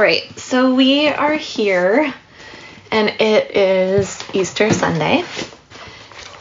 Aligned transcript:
All 0.00 0.06
right, 0.06 0.38
so 0.38 0.74
we 0.74 1.08
are 1.08 1.34
here, 1.34 2.14
and 2.90 3.10
it 3.20 3.54
is 3.54 4.18
Easter 4.32 4.72
Sunday. 4.72 5.22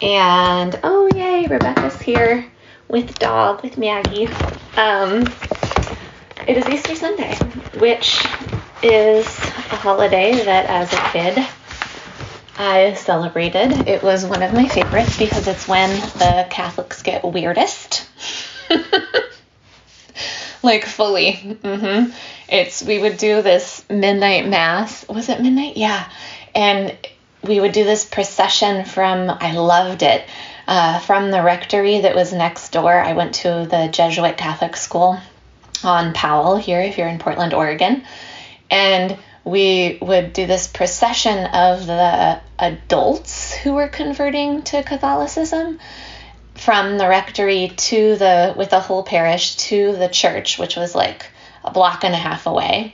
And 0.02 0.80
oh, 0.82 1.10
yay, 1.14 1.46
Rebecca's 1.46 2.00
here 2.00 2.50
with 2.88 3.20
dog, 3.20 3.62
with 3.62 3.78
Maggie. 3.78 4.28
Um, 4.78 5.28
it 6.48 6.56
is 6.56 6.70
Easter 6.70 6.96
Sunday, 6.96 7.36
which 7.80 8.26
is 8.82 9.28
a 9.28 9.76
holiday 9.76 10.42
that 10.46 10.68
as 10.68 10.94
a 10.94 11.12
kid 11.12 11.46
I 12.58 12.94
celebrated. 12.94 13.90
It 13.90 14.02
was 14.02 14.24
one 14.26 14.42
of 14.42 14.54
my 14.54 14.70
favorites 14.70 15.18
because 15.18 15.50
it's 15.50 15.68
when 15.68 15.90
the 15.90 16.48
Catholics 16.50 17.04
get 17.04 17.26
weirdest. 17.26 18.08
like 20.64 20.86
fully. 20.86 21.34
Mm-hmm. 21.34 22.12
It's 22.50 22.84
we 22.84 23.00
would 23.00 23.18
do 23.18 23.42
this 23.42 23.86
midnight 23.90 24.48
mass. 24.48 25.08
Was 25.08 25.30
it 25.30 25.42
midnight? 25.42 25.78
Yeah, 25.78 26.10
and 26.56 26.98
we 27.44 27.60
would 27.60 27.72
do 27.72 27.84
this 27.84 28.06
procession 28.06 28.86
from. 28.86 29.30
I 29.30 29.54
loved 29.54 30.04
it. 30.04 30.26
Uh, 30.68 31.00
from 31.00 31.32
the 31.32 31.42
rectory 31.42 32.02
that 32.02 32.14
was 32.14 32.32
next 32.32 32.72
door. 32.72 32.94
I 32.94 33.14
went 33.14 33.34
to 33.36 33.68
the 33.68 33.90
Jesuit 33.92 34.38
Catholic 34.38 34.78
school 34.78 35.20
on 35.84 36.14
Powell 36.14 36.58
here, 36.58 36.80
if 36.80 37.00
you're 37.00 37.08
in 37.08 37.18
Portland, 37.18 37.56
Oregon, 37.56 38.04
and 38.70 39.18
we 39.44 39.98
would 40.00 40.32
do 40.34 40.46
this 40.46 40.68
procession 40.68 41.46
of 41.48 41.88
the 41.88 42.40
adults 42.60 43.52
who 43.52 43.74
were 43.74 43.88
converting 43.88 44.62
to 44.62 44.84
Catholicism 44.84 45.80
from 46.60 46.98
the 46.98 47.08
rectory 47.08 47.70
to 47.76 48.16
the 48.18 48.54
with 48.58 48.70
the 48.70 48.80
whole 48.80 49.04
parish 49.04 49.56
to 49.56 49.96
the 49.96 50.10
church, 50.10 50.60
which 50.60 50.76
was 50.76 50.94
like 50.94 51.26
a 51.64 51.72
block 51.72 52.04
and 52.04 52.14
a 52.14 52.18
half 52.18 52.46
away. 52.46 52.94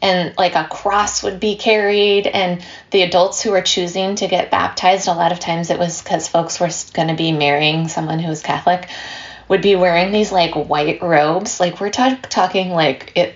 And 0.00 0.36
like 0.38 0.54
a 0.54 0.64
cross 0.64 1.24
would 1.24 1.40
be 1.40 1.56
carried, 1.56 2.28
and 2.28 2.64
the 2.92 3.02
adults 3.02 3.42
who 3.42 3.50
were 3.50 3.62
choosing 3.62 4.14
to 4.16 4.28
get 4.28 4.48
baptized, 4.50 5.08
a 5.08 5.12
lot 5.12 5.32
of 5.32 5.40
times 5.40 5.70
it 5.70 5.78
was 5.78 6.00
because 6.00 6.28
folks 6.28 6.60
were 6.60 6.70
going 6.92 7.08
to 7.08 7.14
be 7.14 7.32
marrying 7.32 7.88
someone 7.88 8.20
who 8.20 8.28
was 8.28 8.40
Catholic, 8.40 8.88
would 9.48 9.60
be 9.60 9.74
wearing 9.74 10.12
these 10.12 10.30
like 10.30 10.54
white 10.54 11.02
robes. 11.02 11.58
Like 11.58 11.80
we're 11.80 11.90
talking 11.90 12.70
like 12.70 13.12
it, 13.16 13.34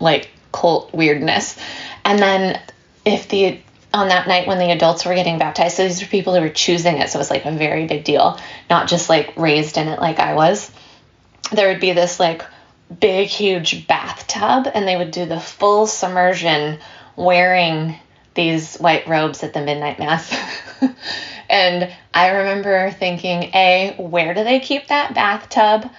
like 0.00 0.30
cult 0.50 0.92
weirdness. 0.92 1.56
And 2.04 2.18
then 2.18 2.60
if 3.04 3.28
the 3.28 3.60
on 3.92 4.08
that 4.08 4.28
night 4.28 4.46
when 4.46 4.58
the 4.58 4.70
adults 4.70 5.04
were 5.04 5.14
getting 5.14 5.38
baptized. 5.38 5.76
So 5.76 5.84
these 5.84 6.00
were 6.00 6.08
people 6.08 6.34
who 6.34 6.40
were 6.40 6.48
choosing 6.48 6.98
it. 6.98 7.10
So 7.10 7.18
it 7.18 7.20
was 7.20 7.30
like 7.30 7.44
a 7.44 7.52
very 7.52 7.86
big 7.86 8.04
deal, 8.04 8.38
not 8.68 8.88
just 8.88 9.08
like 9.08 9.36
raised 9.36 9.76
in 9.76 9.88
it 9.88 10.00
like 10.00 10.18
I 10.18 10.34
was. 10.34 10.70
There 11.52 11.68
would 11.68 11.80
be 11.80 11.92
this 11.92 12.20
like 12.20 12.44
big, 12.98 13.28
huge 13.28 13.86
bathtub, 13.86 14.70
and 14.72 14.86
they 14.86 14.96
would 14.96 15.10
do 15.10 15.26
the 15.26 15.40
full 15.40 15.86
submersion 15.86 16.78
wearing 17.16 17.96
these 18.34 18.76
white 18.76 19.08
robes 19.08 19.42
at 19.42 19.52
the 19.52 19.60
midnight 19.60 19.98
mass. 19.98 20.34
and 21.50 21.92
I 22.14 22.28
remember 22.28 22.90
thinking, 22.92 23.50
A, 23.54 23.94
where 23.98 24.34
do 24.34 24.44
they 24.44 24.60
keep 24.60 24.88
that 24.88 25.14
bathtub? 25.14 25.90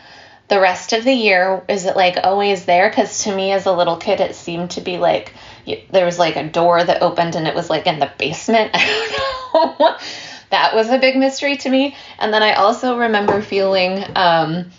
The 0.47 0.59
rest 0.59 0.91
of 0.93 1.03
the 1.03 1.13
year, 1.13 1.63
is 1.69 1.85
it 1.85 1.95
like 1.95 2.17
always 2.23 2.65
there? 2.65 2.89
Because 2.89 3.23
to 3.23 3.35
me 3.35 3.51
as 3.51 3.65
a 3.65 3.71
little 3.71 3.97
kid, 3.97 4.19
it 4.19 4.35
seemed 4.35 4.71
to 4.71 4.81
be 4.81 4.97
like 4.97 5.33
there 5.89 6.05
was 6.05 6.19
like 6.19 6.35
a 6.35 6.47
door 6.47 6.83
that 6.83 7.01
opened 7.01 7.35
and 7.35 7.47
it 7.47 7.55
was 7.55 7.69
like 7.69 7.87
in 7.87 7.99
the 7.99 8.11
basement. 8.17 8.71
I 8.73 9.47
don't 9.53 9.79
know. 9.79 9.97
that 10.49 10.75
was 10.75 10.89
a 10.89 10.99
big 10.99 11.17
mystery 11.17 11.57
to 11.57 11.69
me. 11.69 11.95
And 12.19 12.33
then 12.33 12.43
I 12.43 12.53
also 12.53 12.99
remember 12.99 13.41
feeling 13.41 14.03
um, 14.15 14.71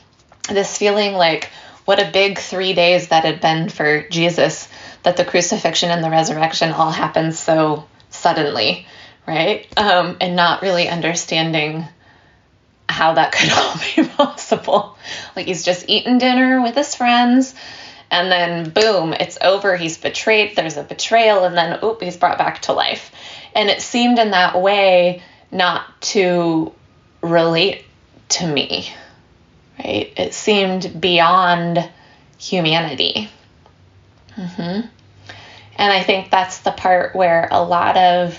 this 0.48 0.78
feeling 0.78 1.14
like 1.14 1.50
what 1.84 2.00
a 2.00 2.10
big 2.10 2.38
three 2.38 2.74
days 2.74 3.08
that 3.08 3.24
had 3.24 3.40
been 3.40 3.68
for 3.68 4.06
Jesus, 4.08 4.68
that 5.02 5.16
the 5.16 5.24
crucifixion 5.24 5.90
and 5.90 6.04
the 6.04 6.10
resurrection 6.10 6.72
all 6.72 6.92
happened 6.92 7.34
so 7.34 7.86
suddenly, 8.10 8.86
right? 9.26 9.66
Um, 9.76 10.16
and 10.20 10.36
not 10.36 10.62
really 10.62 10.88
understanding 10.88 11.84
how 12.88 13.14
that 13.14 13.32
could 13.32 13.50
all 13.52 13.74
be 13.96 14.08
possible. 14.08 14.96
Like 15.34 15.46
he's 15.46 15.64
just 15.64 15.88
eating 15.88 16.18
dinner 16.18 16.62
with 16.62 16.76
his 16.76 16.94
friends 16.94 17.54
and 18.12 18.30
then 18.30 18.68
boom, 18.68 19.14
it's 19.14 19.38
over. 19.40 19.74
He's 19.76 19.96
betrayed. 19.96 20.54
There's 20.54 20.76
a 20.76 20.82
betrayal, 20.84 21.44
and 21.44 21.56
then 21.56 21.80
oop, 21.82 22.02
he's 22.02 22.18
brought 22.18 22.36
back 22.36 22.60
to 22.62 22.74
life. 22.74 23.10
And 23.54 23.70
it 23.70 23.80
seemed 23.80 24.18
in 24.18 24.32
that 24.32 24.60
way 24.60 25.22
not 25.50 26.00
to 26.02 26.72
relate 27.22 27.86
to 28.28 28.46
me, 28.46 28.92
right? 29.78 30.12
It 30.14 30.34
seemed 30.34 31.00
beyond 31.00 31.90
humanity. 32.38 33.30
Mm-hmm. 34.36 34.86
And 35.76 35.92
I 35.92 36.02
think 36.02 36.30
that's 36.30 36.58
the 36.58 36.70
part 36.70 37.16
where 37.16 37.48
a 37.50 37.64
lot 37.64 37.96
of 37.96 38.38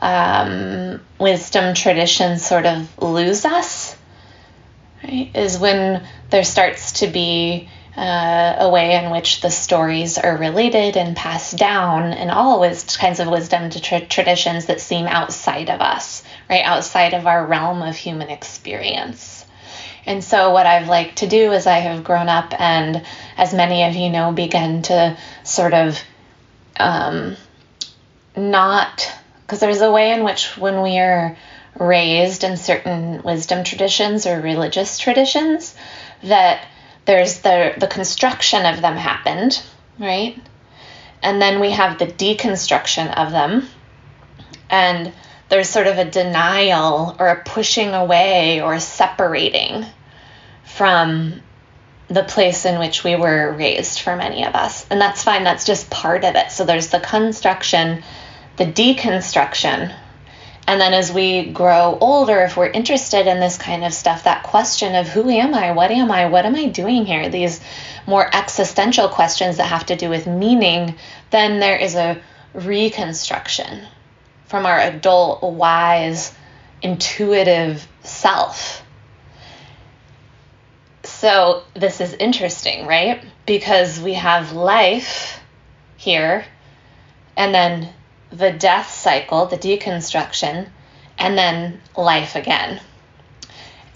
um, 0.00 1.00
wisdom 1.20 1.74
traditions 1.74 2.44
sort 2.44 2.66
of 2.66 3.00
lose 3.00 3.44
us, 3.44 3.96
right? 5.04 5.30
Is 5.32 5.58
when 5.58 6.04
there 6.30 6.42
starts 6.42 7.00
to 7.00 7.06
be 7.06 7.68
uh, 7.96 8.56
a 8.58 8.70
way 8.70 8.94
in 8.94 9.10
which 9.10 9.40
the 9.42 9.50
stories 9.50 10.16
are 10.16 10.36
related 10.36 10.96
and 10.96 11.16
passed 11.16 11.56
down, 11.56 12.12
and 12.12 12.30
all 12.30 12.60
wis- 12.60 12.96
kinds 12.96 13.20
of 13.20 13.28
wisdom 13.28 13.68
to 13.70 13.80
tra- 13.80 14.06
traditions 14.06 14.66
that 14.66 14.80
seem 14.80 15.06
outside 15.06 15.68
of 15.68 15.80
us, 15.80 16.22
right? 16.48 16.64
Outside 16.64 17.12
of 17.12 17.26
our 17.26 17.44
realm 17.44 17.82
of 17.82 17.94
human 17.94 18.30
experience. 18.30 19.44
And 20.06 20.24
so, 20.24 20.52
what 20.52 20.66
I've 20.66 20.88
liked 20.88 21.18
to 21.18 21.28
do 21.28 21.52
as 21.52 21.66
I 21.66 21.78
have 21.78 22.02
grown 22.02 22.28
up, 22.28 22.58
and 22.58 23.04
as 23.36 23.52
many 23.52 23.84
of 23.84 23.94
you 23.94 24.08
know, 24.08 24.32
begin 24.32 24.82
to 24.82 25.16
sort 25.44 25.74
of 25.74 25.98
um, 26.78 27.36
not, 28.34 29.12
because 29.42 29.60
there's 29.60 29.82
a 29.82 29.92
way 29.92 30.12
in 30.12 30.24
which 30.24 30.56
when 30.56 30.82
we 30.82 30.98
are 30.98 31.36
raised 31.78 32.42
in 32.42 32.56
certain 32.56 33.22
wisdom 33.22 33.64
traditions 33.64 34.26
or 34.26 34.40
religious 34.40 34.98
traditions, 34.98 35.74
that 36.22 36.66
there's 37.04 37.40
the 37.40 37.74
the 37.78 37.86
construction 37.86 38.64
of 38.66 38.80
them 38.80 38.96
happened, 38.96 39.62
right? 39.98 40.40
And 41.22 41.40
then 41.40 41.60
we 41.60 41.70
have 41.70 41.98
the 41.98 42.06
deconstruction 42.06 43.14
of 43.16 43.30
them. 43.30 43.68
And 44.70 45.12
there's 45.48 45.68
sort 45.68 45.86
of 45.86 45.98
a 45.98 46.10
denial 46.10 47.14
or 47.18 47.28
a 47.28 47.42
pushing 47.44 47.94
away 47.94 48.60
or 48.60 48.74
a 48.74 48.80
separating 48.80 49.84
from 50.64 51.42
the 52.08 52.22
place 52.22 52.64
in 52.64 52.78
which 52.78 53.04
we 53.04 53.16
were 53.16 53.52
raised 53.52 54.00
for 54.00 54.16
many 54.16 54.44
of 54.44 54.54
us. 54.54 54.86
And 54.90 55.00
that's 55.00 55.22
fine, 55.22 55.44
that's 55.44 55.64
just 55.64 55.90
part 55.90 56.24
of 56.24 56.34
it. 56.34 56.50
So 56.50 56.64
there's 56.64 56.88
the 56.88 57.00
construction, 57.00 58.02
the 58.56 58.64
deconstruction, 58.64 59.94
and 60.66 60.80
then 60.80 60.94
as 60.94 61.12
we 61.12 61.50
grow 61.50 61.98
older, 62.00 62.40
if 62.40 62.56
we're 62.56 62.68
interested 62.68 63.26
in 63.26 63.40
this 63.40 63.58
kind 63.58 63.84
of 63.84 63.92
stuff, 63.92 64.24
that 64.24 64.44
question 64.44 64.94
of 64.94 65.08
who 65.08 65.28
am 65.28 65.54
I? 65.54 65.72
What 65.72 65.90
am 65.90 66.10
I? 66.10 66.26
What 66.26 66.46
am 66.46 66.54
I 66.54 66.66
doing 66.66 67.04
here? 67.04 67.28
These 67.28 67.60
more 68.06 68.28
existential 68.34 69.08
questions 69.08 69.56
that 69.56 69.66
have 69.66 69.86
to 69.86 69.96
do 69.96 70.08
with 70.08 70.26
meaning, 70.26 70.94
then 71.30 71.58
there 71.58 71.76
is 71.76 71.94
a 71.94 72.20
reconstruction 72.54 73.86
from 74.46 74.66
our 74.66 74.78
adult, 74.78 75.42
wise, 75.42 76.32
intuitive 76.80 77.86
self. 78.02 78.82
So 81.04 81.64
this 81.74 82.00
is 82.00 82.14
interesting, 82.14 82.86
right? 82.86 83.24
Because 83.46 84.00
we 84.00 84.14
have 84.14 84.52
life 84.52 85.40
here 85.96 86.44
and 87.36 87.54
then 87.54 87.92
the 88.32 88.52
death 88.52 88.90
cycle, 88.90 89.46
the 89.46 89.56
deconstruction, 89.56 90.68
and 91.18 91.36
then 91.36 91.80
life 91.96 92.36
again. 92.36 92.80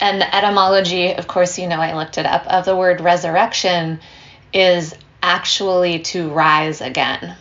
And 0.00 0.20
the 0.20 0.34
etymology, 0.34 1.14
of 1.14 1.26
course, 1.26 1.58
you 1.58 1.66
know, 1.66 1.80
I 1.80 1.94
looked 1.94 2.19
it 2.19 2.26
up, 2.26 2.47
of 2.47 2.64
the 2.64 2.76
word 2.76 3.00
resurrection 3.00 4.00
is 4.52 4.94
actually 5.22 6.00
to 6.00 6.30
rise 6.30 6.80
again. 6.80 7.34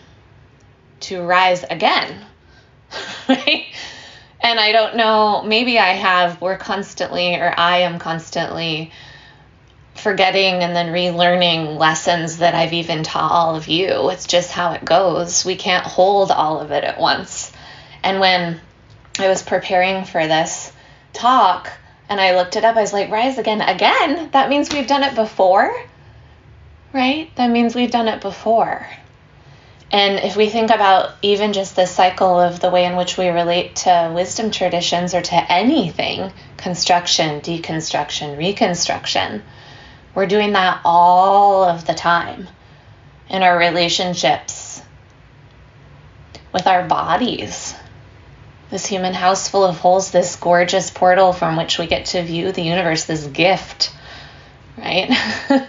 To 1.01 1.21
rise 1.21 1.63
again? 1.63 2.25
And 4.45 4.59
I 4.59 4.73
don't 4.73 4.95
know, 4.95 5.41
maybe 5.41 5.79
I 5.79 5.93
have, 5.93 6.39
we're 6.39 6.59
constantly, 6.59 7.33
or 7.33 7.51
I 7.57 7.77
am 7.79 7.97
constantly 7.97 8.91
forgetting 10.05 10.61
and 10.61 10.75
then 10.75 10.93
relearning 10.93 11.79
lessons 11.79 12.37
that 12.37 12.53
I've 12.53 12.73
even 12.73 13.01
taught 13.01 13.31
all 13.31 13.55
of 13.55 13.67
you. 13.67 14.11
It's 14.11 14.27
just 14.27 14.51
how 14.51 14.73
it 14.73 14.85
goes. 14.85 15.43
We 15.43 15.55
can't 15.55 15.83
hold 15.83 16.29
all 16.29 16.59
of 16.59 16.69
it 16.69 16.83
at 16.83 16.99
once. 16.99 17.51
And 18.03 18.19
when 18.19 18.61
I 19.17 19.27
was 19.27 19.41
preparing 19.41 20.05
for 20.05 20.27
this 20.27 20.71
talk 21.11 21.71
and 22.07 22.21
I 22.21 22.35
looked 22.35 22.55
it 22.55 22.63
up, 22.63 22.75
I 22.75 22.81
was 22.81 22.93
like, 22.93 23.09
rise 23.09 23.39
again, 23.39 23.61
again? 23.61 24.29
That 24.31 24.47
means 24.47 24.71
we've 24.71 24.85
done 24.85 25.01
it 25.01 25.15
before, 25.15 25.75
right? 26.93 27.35
That 27.35 27.49
means 27.49 27.73
we've 27.73 27.89
done 27.89 28.07
it 28.07 28.21
before. 28.21 28.87
And 29.91 30.19
if 30.19 30.35
we 30.35 30.49
think 30.49 30.69
about 30.69 31.13
even 31.23 31.51
just 31.51 31.75
the 31.75 31.87
cycle 31.87 32.39
of 32.39 32.59
the 32.59 32.69
way 32.69 32.85
in 32.85 32.95
which 32.95 33.17
we 33.17 33.29
relate 33.29 33.77
to 33.77 34.11
wisdom 34.13 34.51
traditions 34.51 35.15
or 35.15 35.23
to 35.23 35.51
anything 35.51 36.31
construction, 36.57 37.41
deconstruction, 37.41 38.37
reconstruction 38.37 39.41
we're 40.15 40.25
doing 40.25 40.53
that 40.53 40.81
all 40.85 41.65
of 41.65 41.85
the 41.85 41.93
time 41.93 42.47
in 43.29 43.43
our 43.43 43.57
relationships 43.57 44.81
with 46.53 46.67
our 46.67 46.87
bodies. 46.87 47.75
This 48.71 48.85
human 48.85 49.13
house 49.13 49.49
full 49.49 49.65
of 49.65 49.77
holes, 49.77 50.11
this 50.11 50.37
gorgeous 50.37 50.89
portal 50.89 51.33
from 51.33 51.57
which 51.57 51.77
we 51.77 51.85
get 51.85 52.05
to 52.07 52.23
view 52.23 52.51
the 52.51 52.63
universe, 52.63 53.03
this 53.03 53.27
gift, 53.27 53.93
right? 54.77 55.11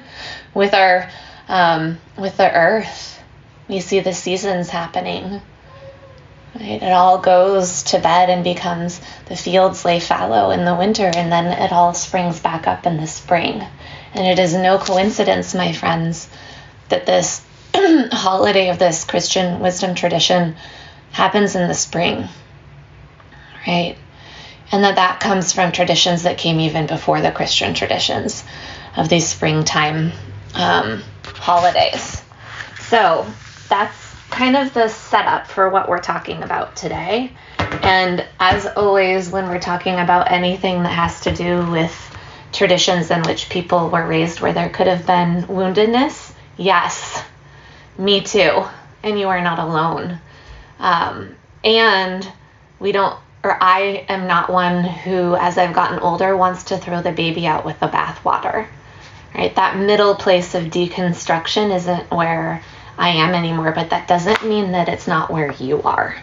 with 0.54 0.72
our 0.72 1.10
um, 1.48 1.98
with 2.16 2.36
the 2.36 2.52
earth, 2.52 3.20
we 3.68 3.80
see 3.80 4.00
the 4.00 4.14
seasons 4.14 4.70
happening. 4.70 5.40
Right? 6.54 6.82
It 6.82 6.92
all 6.92 7.18
goes 7.18 7.82
to 7.84 7.98
bed 7.98 8.30
and 8.30 8.42
becomes 8.42 9.00
the 9.26 9.36
fields 9.36 9.84
lay 9.84 10.00
fallow 10.00 10.50
in 10.50 10.64
the 10.64 10.74
winter, 10.74 11.10
and 11.14 11.30
then 11.30 11.46
it 11.46 11.72
all 11.72 11.94
springs 11.94 12.40
back 12.40 12.66
up 12.66 12.86
in 12.86 12.96
the 12.96 13.06
spring. 13.06 13.62
And 14.16 14.26
it 14.26 14.38
is 14.38 14.54
no 14.54 14.78
coincidence, 14.78 15.54
my 15.54 15.72
friends, 15.72 16.28
that 16.88 17.04
this 17.04 17.44
holiday 17.74 18.70
of 18.70 18.78
this 18.78 19.04
Christian 19.04 19.60
wisdom 19.60 19.94
tradition 19.94 20.56
happens 21.12 21.54
in 21.54 21.68
the 21.68 21.74
spring, 21.74 22.26
right? 23.66 23.96
And 24.72 24.84
that 24.84 24.96
that 24.96 25.20
comes 25.20 25.52
from 25.52 25.70
traditions 25.70 26.22
that 26.22 26.38
came 26.38 26.60
even 26.60 26.86
before 26.86 27.20
the 27.20 27.30
Christian 27.30 27.74
traditions 27.74 28.42
of 28.96 29.10
these 29.10 29.28
springtime 29.28 30.12
um, 30.54 31.02
holidays. 31.24 32.22
So 32.80 33.26
that's 33.68 34.14
kind 34.30 34.56
of 34.56 34.72
the 34.72 34.88
setup 34.88 35.46
for 35.46 35.68
what 35.68 35.90
we're 35.90 36.00
talking 36.00 36.42
about 36.42 36.74
today. 36.74 37.32
And 37.58 38.24
as 38.40 38.66
always, 38.66 39.28
when 39.28 39.48
we're 39.48 39.60
talking 39.60 40.00
about 40.00 40.32
anything 40.32 40.82
that 40.84 40.92
has 40.92 41.20
to 41.22 41.34
do 41.34 41.70
with 41.70 41.94
traditions 42.52 43.10
in 43.10 43.22
which 43.22 43.48
people 43.48 43.90
were 43.90 44.06
raised 44.06 44.40
where 44.40 44.52
there 44.52 44.68
could 44.68 44.86
have 44.86 45.06
been 45.06 45.42
woundedness, 45.44 46.32
yes, 46.56 47.22
me 47.98 48.20
too. 48.22 48.64
And 49.02 49.18
you 49.18 49.28
are 49.28 49.40
not 49.40 49.58
alone. 49.58 50.18
Um, 50.78 51.36
and 51.64 52.28
we 52.78 52.92
don't, 52.92 53.18
or 53.44 53.56
I 53.62 54.04
am 54.08 54.26
not 54.26 54.50
one 54.50 54.84
who, 54.84 55.36
as 55.36 55.58
I've 55.58 55.74
gotten 55.74 56.00
older, 56.00 56.36
wants 56.36 56.64
to 56.64 56.78
throw 56.78 57.02
the 57.02 57.12
baby 57.12 57.46
out 57.46 57.64
with 57.64 57.78
the 57.80 57.88
bathwater. 57.88 58.66
Right? 59.34 59.54
That 59.54 59.76
middle 59.76 60.14
place 60.14 60.54
of 60.54 60.64
deconstruction 60.64 61.74
isn't 61.74 62.10
where 62.10 62.62
I 62.98 63.10
am 63.10 63.34
anymore, 63.34 63.72
but 63.72 63.90
that 63.90 64.08
doesn't 64.08 64.46
mean 64.46 64.72
that 64.72 64.88
it's 64.88 65.06
not 65.06 65.30
where 65.30 65.52
you 65.52 65.82
are. 65.82 66.16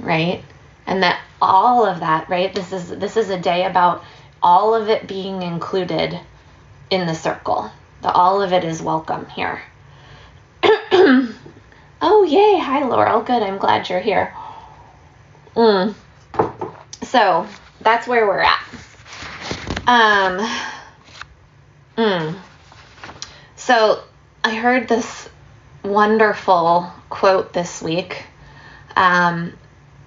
Right? 0.00 0.42
And 0.86 1.02
that 1.02 1.20
all 1.40 1.86
of 1.86 2.00
that, 2.00 2.28
right? 2.28 2.54
This 2.54 2.72
is 2.72 2.88
this 2.88 3.16
is 3.16 3.30
a 3.30 3.38
day 3.38 3.64
about 3.64 4.04
all 4.42 4.74
of 4.74 4.88
it 4.88 5.06
being 5.06 5.42
included 5.42 6.18
in 6.90 7.06
the 7.06 7.14
circle. 7.14 7.70
That 8.02 8.14
all 8.14 8.42
of 8.42 8.52
it 8.52 8.64
is 8.64 8.80
welcome 8.80 9.26
here. 9.26 9.60
oh, 10.62 11.34
yay. 12.28 12.58
Hi, 12.58 12.84
Laurel. 12.84 13.22
Good. 13.22 13.42
I'm 13.42 13.58
glad 13.58 13.88
you're 13.88 14.00
here. 14.00 14.34
Mm. 15.54 15.94
So 17.02 17.46
that's 17.80 18.06
where 18.06 18.26
we're 18.26 18.40
at. 18.40 18.64
Um, 19.86 20.48
mm. 21.96 22.36
So 23.56 24.02
I 24.44 24.54
heard 24.54 24.88
this 24.88 25.28
wonderful 25.82 26.90
quote 27.08 27.52
this 27.52 27.82
week 27.82 28.24
um, 28.94 29.52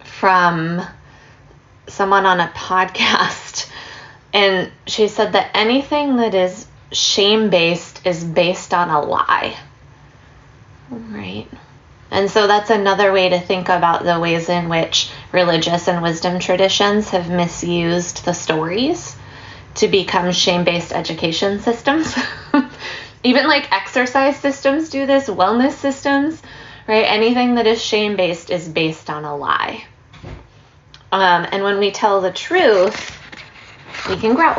from 0.03 0.81
someone 1.87 2.25
on 2.25 2.39
a 2.39 2.47
podcast. 2.55 3.40
And 4.33 4.71
she 4.87 5.07
said 5.07 5.33
that 5.33 5.51
anything 5.53 6.17
that 6.17 6.33
is 6.33 6.67
shame 6.91 7.49
based 7.49 8.05
is 8.05 8.23
based 8.23 8.73
on 8.73 8.89
a 8.89 9.01
lie. 9.01 9.57
Right. 10.89 11.47
And 12.09 12.29
so 12.29 12.47
that's 12.47 12.69
another 12.69 13.13
way 13.13 13.29
to 13.29 13.39
think 13.39 13.69
about 13.69 14.03
the 14.03 14.19
ways 14.19 14.49
in 14.49 14.67
which 14.67 15.09
religious 15.31 15.87
and 15.87 16.03
wisdom 16.03 16.39
traditions 16.39 17.09
have 17.09 17.29
misused 17.29 18.25
the 18.25 18.33
stories 18.33 19.15
to 19.75 19.87
become 19.87 20.31
shame 20.33 20.65
based 20.65 20.91
education 20.91 21.59
systems. 21.61 22.13
Even 23.23 23.47
like 23.47 23.71
exercise 23.71 24.37
systems 24.37 24.89
do 24.89 25.05
this, 25.05 25.29
wellness 25.29 25.73
systems, 25.73 26.41
right? 26.87 27.05
Anything 27.05 27.55
that 27.55 27.67
is 27.67 27.81
shame 27.81 28.17
based 28.17 28.49
is 28.49 28.67
based 28.67 29.09
on 29.09 29.23
a 29.23 29.35
lie. 29.35 29.85
Um, 31.13 31.47
and 31.51 31.63
when 31.63 31.79
we 31.79 31.91
tell 31.91 32.19
the 32.19 32.31
truth, 32.31 33.20
we 34.09 34.17
can 34.17 34.35
grow. 34.35 34.55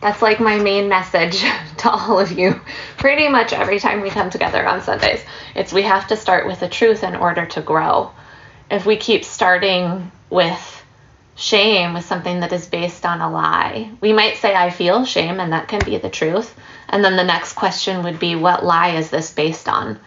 That's 0.00 0.22
like 0.22 0.40
my 0.40 0.58
main 0.58 0.88
message 0.88 1.40
to 1.78 1.90
all 1.90 2.18
of 2.18 2.32
you 2.32 2.60
pretty 2.96 3.28
much 3.28 3.52
every 3.52 3.80
time 3.80 4.00
we 4.00 4.10
come 4.10 4.30
together 4.30 4.66
on 4.66 4.82
Sundays. 4.82 5.24
It's 5.54 5.72
we 5.72 5.82
have 5.82 6.08
to 6.08 6.16
start 6.16 6.46
with 6.46 6.60
the 6.60 6.68
truth 6.68 7.02
in 7.02 7.16
order 7.16 7.46
to 7.46 7.60
grow. 7.60 8.12
If 8.70 8.86
we 8.86 8.96
keep 8.96 9.24
starting 9.24 10.12
with 10.30 10.84
shame 11.38 11.94
with 11.94 12.04
something 12.04 12.40
that 12.40 12.52
is 12.52 12.66
based 12.66 13.06
on 13.06 13.20
a 13.20 13.30
lie, 13.30 13.90
we 14.00 14.12
might 14.12 14.36
say, 14.36 14.54
I 14.54 14.70
feel 14.70 15.04
shame, 15.04 15.40
and 15.40 15.52
that 15.52 15.68
can 15.68 15.80
be 15.84 15.96
the 15.96 16.10
truth. 16.10 16.54
And 16.88 17.04
then 17.04 17.16
the 17.16 17.24
next 17.24 17.52
question 17.52 18.02
would 18.02 18.18
be, 18.18 18.34
what 18.34 18.64
lie 18.64 18.96
is 18.96 19.08
this 19.08 19.32
based 19.32 19.68
on? 19.68 20.00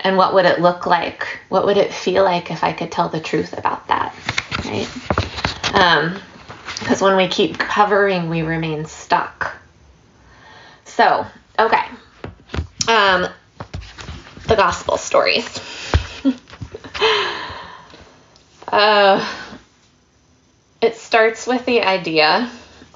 And 0.00 0.16
what 0.16 0.34
would 0.34 0.46
it 0.46 0.60
look 0.60 0.86
like? 0.86 1.40
What 1.48 1.66
would 1.66 1.76
it 1.76 1.92
feel 1.92 2.24
like 2.24 2.50
if 2.50 2.64
I 2.64 2.72
could 2.72 2.90
tell 2.90 3.08
the 3.08 3.20
truth 3.20 3.56
about 3.56 3.86
that? 3.88 4.14
Right? 4.64 4.88
Um, 5.74 6.20
because 6.78 7.00
when 7.00 7.16
we 7.16 7.28
keep 7.28 7.58
covering, 7.58 8.28
we 8.28 8.42
remain 8.42 8.84
stuck. 8.84 9.56
So, 10.84 11.26
okay. 11.58 11.84
Um, 12.88 13.26
the 14.46 14.56
gospel 14.56 14.96
stories. 14.96 15.46
uh, 18.68 19.26
it 20.80 20.96
starts 20.96 21.46
with 21.46 21.64
the 21.66 21.82
idea, 21.82 22.50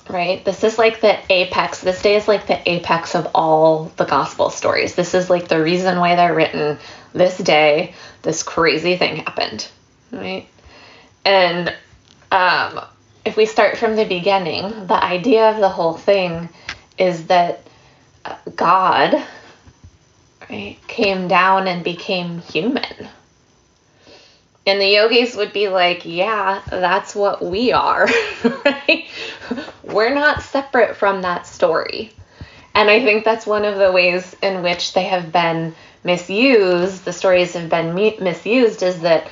right? 0.08 0.44
This 0.44 0.62
is 0.64 0.78
like 0.78 1.00
the 1.00 1.18
apex. 1.32 1.80
This 1.80 2.02
day 2.02 2.16
is 2.16 2.28
like 2.28 2.46
the 2.46 2.70
apex 2.70 3.14
of 3.14 3.28
all 3.34 3.90
the 3.96 4.04
gospel 4.04 4.50
stories. 4.50 4.94
This 4.94 5.14
is 5.14 5.30
like 5.30 5.48
the 5.48 5.62
reason 5.62 5.98
why 5.98 6.16
they're 6.16 6.34
written. 6.34 6.78
This 7.12 7.36
day, 7.38 7.94
this 8.22 8.42
crazy 8.42 8.96
thing 8.96 9.16
happened, 9.16 9.66
right? 10.12 10.46
And 11.24 11.74
um, 12.30 12.80
if 13.30 13.36
we 13.36 13.46
start 13.46 13.76
from 13.76 13.94
the 13.94 14.04
beginning, 14.04 14.88
the 14.88 15.04
idea 15.04 15.50
of 15.50 15.58
the 15.58 15.68
whole 15.68 15.94
thing 15.94 16.48
is 16.98 17.28
that 17.28 17.60
uh, 18.24 18.34
God 18.56 19.24
right, 20.50 20.76
came 20.88 21.28
down 21.28 21.68
and 21.68 21.84
became 21.84 22.40
human. 22.40 23.08
And 24.66 24.80
the 24.80 24.88
yogis 24.88 25.36
would 25.36 25.52
be 25.52 25.68
like, 25.68 26.04
yeah, 26.04 26.60
that's 26.68 27.14
what 27.14 27.40
we 27.40 27.70
are, 27.70 28.08
right? 28.64 29.06
We're 29.84 30.12
not 30.12 30.42
separate 30.42 30.96
from 30.96 31.22
that 31.22 31.46
story. 31.46 32.12
And 32.74 32.90
I 32.90 32.98
think 32.98 33.24
that's 33.24 33.46
one 33.46 33.64
of 33.64 33.78
the 33.78 33.92
ways 33.92 34.34
in 34.42 34.64
which 34.64 34.92
they 34.92 35.04
have 35.04 35.30
been 35.30 35.76
misused, 36.02 37.04
the 37.04 37.12
stories 37.12 37.52
have 37.52 37.70
been 37.70 37.94
misused, 37.94 38.82
is 38.82 39.02
that 39.02 39.28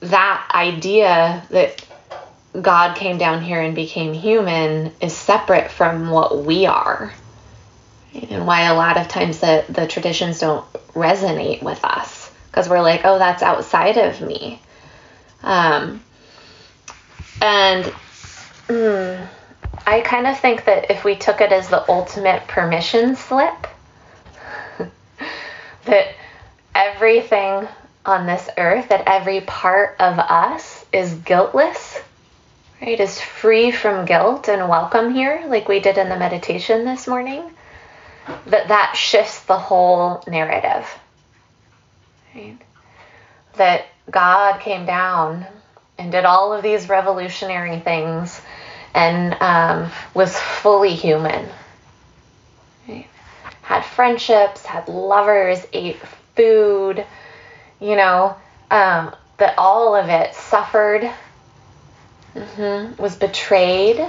that 0.00 0.50
idea 0.52 1.44
that 1.50 1.84
God 2.60 2.96
came 2.96 3.18
down 3.18 3.42
here 3.42 3.60
and 3.60 3.74
became 3.74 4.12
human 4.14 4.92
is 5.00 5.16
separate 5.16 5.70
from 5.70 6.10
what 6.10 6.44
we 6.44 6.66
are. 6.66 7.12
And 8.14 8.46
why 8.46 8.62
a 8.62 8.74
lot 8.74 8.96
of 8.96 9.08
times 9.08 9.40
the, 9.40 9.64
the 9.68 9.86
traditions 9.86 10.40
don't 10.40 10.64
resonate 10.94 11.62
with 11.62 11.84
us 11.84 12.30
because 12.46 12.68
we're 12.68 12.80
like, 12.80 13.02
oh, 13.04 13.18
that's 13.18 13.42
outside 13.42 13.98
of 13.98 14.20
me. 14.20 14.60
Um, 15.42 16.02
and 17.40 17.84
mm, 18.66 19.28
I 19.86 20.00
kind 20.00 20.26
of 20.26 20.38
think 20.40 20.64
that 20.64 20.90
if 20.90 21.04
we 21.04 21.14
took 21.16 21.40
it 21.40 21.52
as 21.52 21.68
the 21.68 21.88
ultimate 21.88 22.48
permission 22.48 23.14
slip, 23.14 23.66
that 25.84 26.14
everything 26.74 27.68
on 28.04 28.26
this 28.26 28.48
earth, 28.56 28.88
that 28.88 29.04
every 29.06 29.42
part 29.42 29.96
of 30.00 30.18
us 30.18 30.84
is 30.92 31.12
guiltless 31.14 32.00
right, 32.80 33.00
is 33.00 33.20
free 33.20 33.70
from 33.70 34.04
guilt 34.04 34.48
and 34.48 34.68
welcome 34.68 35.12
here, 35.12 35.44
like 35.48 35.68
we 35.68 35.80
did 35.80 35.98
in 35.98 36.08
the 36.08 36.18
meditation 36.18 36.84
this 36.84 37.06
morning, 37.06 37.50
that 38.46 38.68
that 38.68 38.94
shifts 38.94 39.42
the 39.44 39.58
whole 39.58 40.22
narrative. 40.26 40.88
Right? 42.34 42.58
That 43.56 43.86
God 44.10 44.60
came 44.60 44.86
down 44.86 45.46
and 45.98 46.12
did 46.12 46.24
all 46.24 46.52
of 46.52 46.62
these 46.62 46.88
revolutionary 46.88 47.80
things 47.80 48.40
and 48.94 49.34
um, 49.40 49.90
was 50.14 50.36
fully 50.38 50.94
human. 50.94 51.48
Right? 52.88 53.06
Had 53.62 53.84
friendships, 53.84 54.64
had 54.64 54.88
lovers, 54.88 55.66
ate 55.72 55.98
food, 56.36 57.04
you 57.80 57.96
know, 57.96 58.36
um, 58.70 59.14
that 59.38 59.54
all 59.58 59.94
of 59.94 60.08
it 60.08 60.34
suffered 60.34 61.10
mm-hmm. 62.34 63.00
was 63.00 63.16
betrayed, 63.16 64.04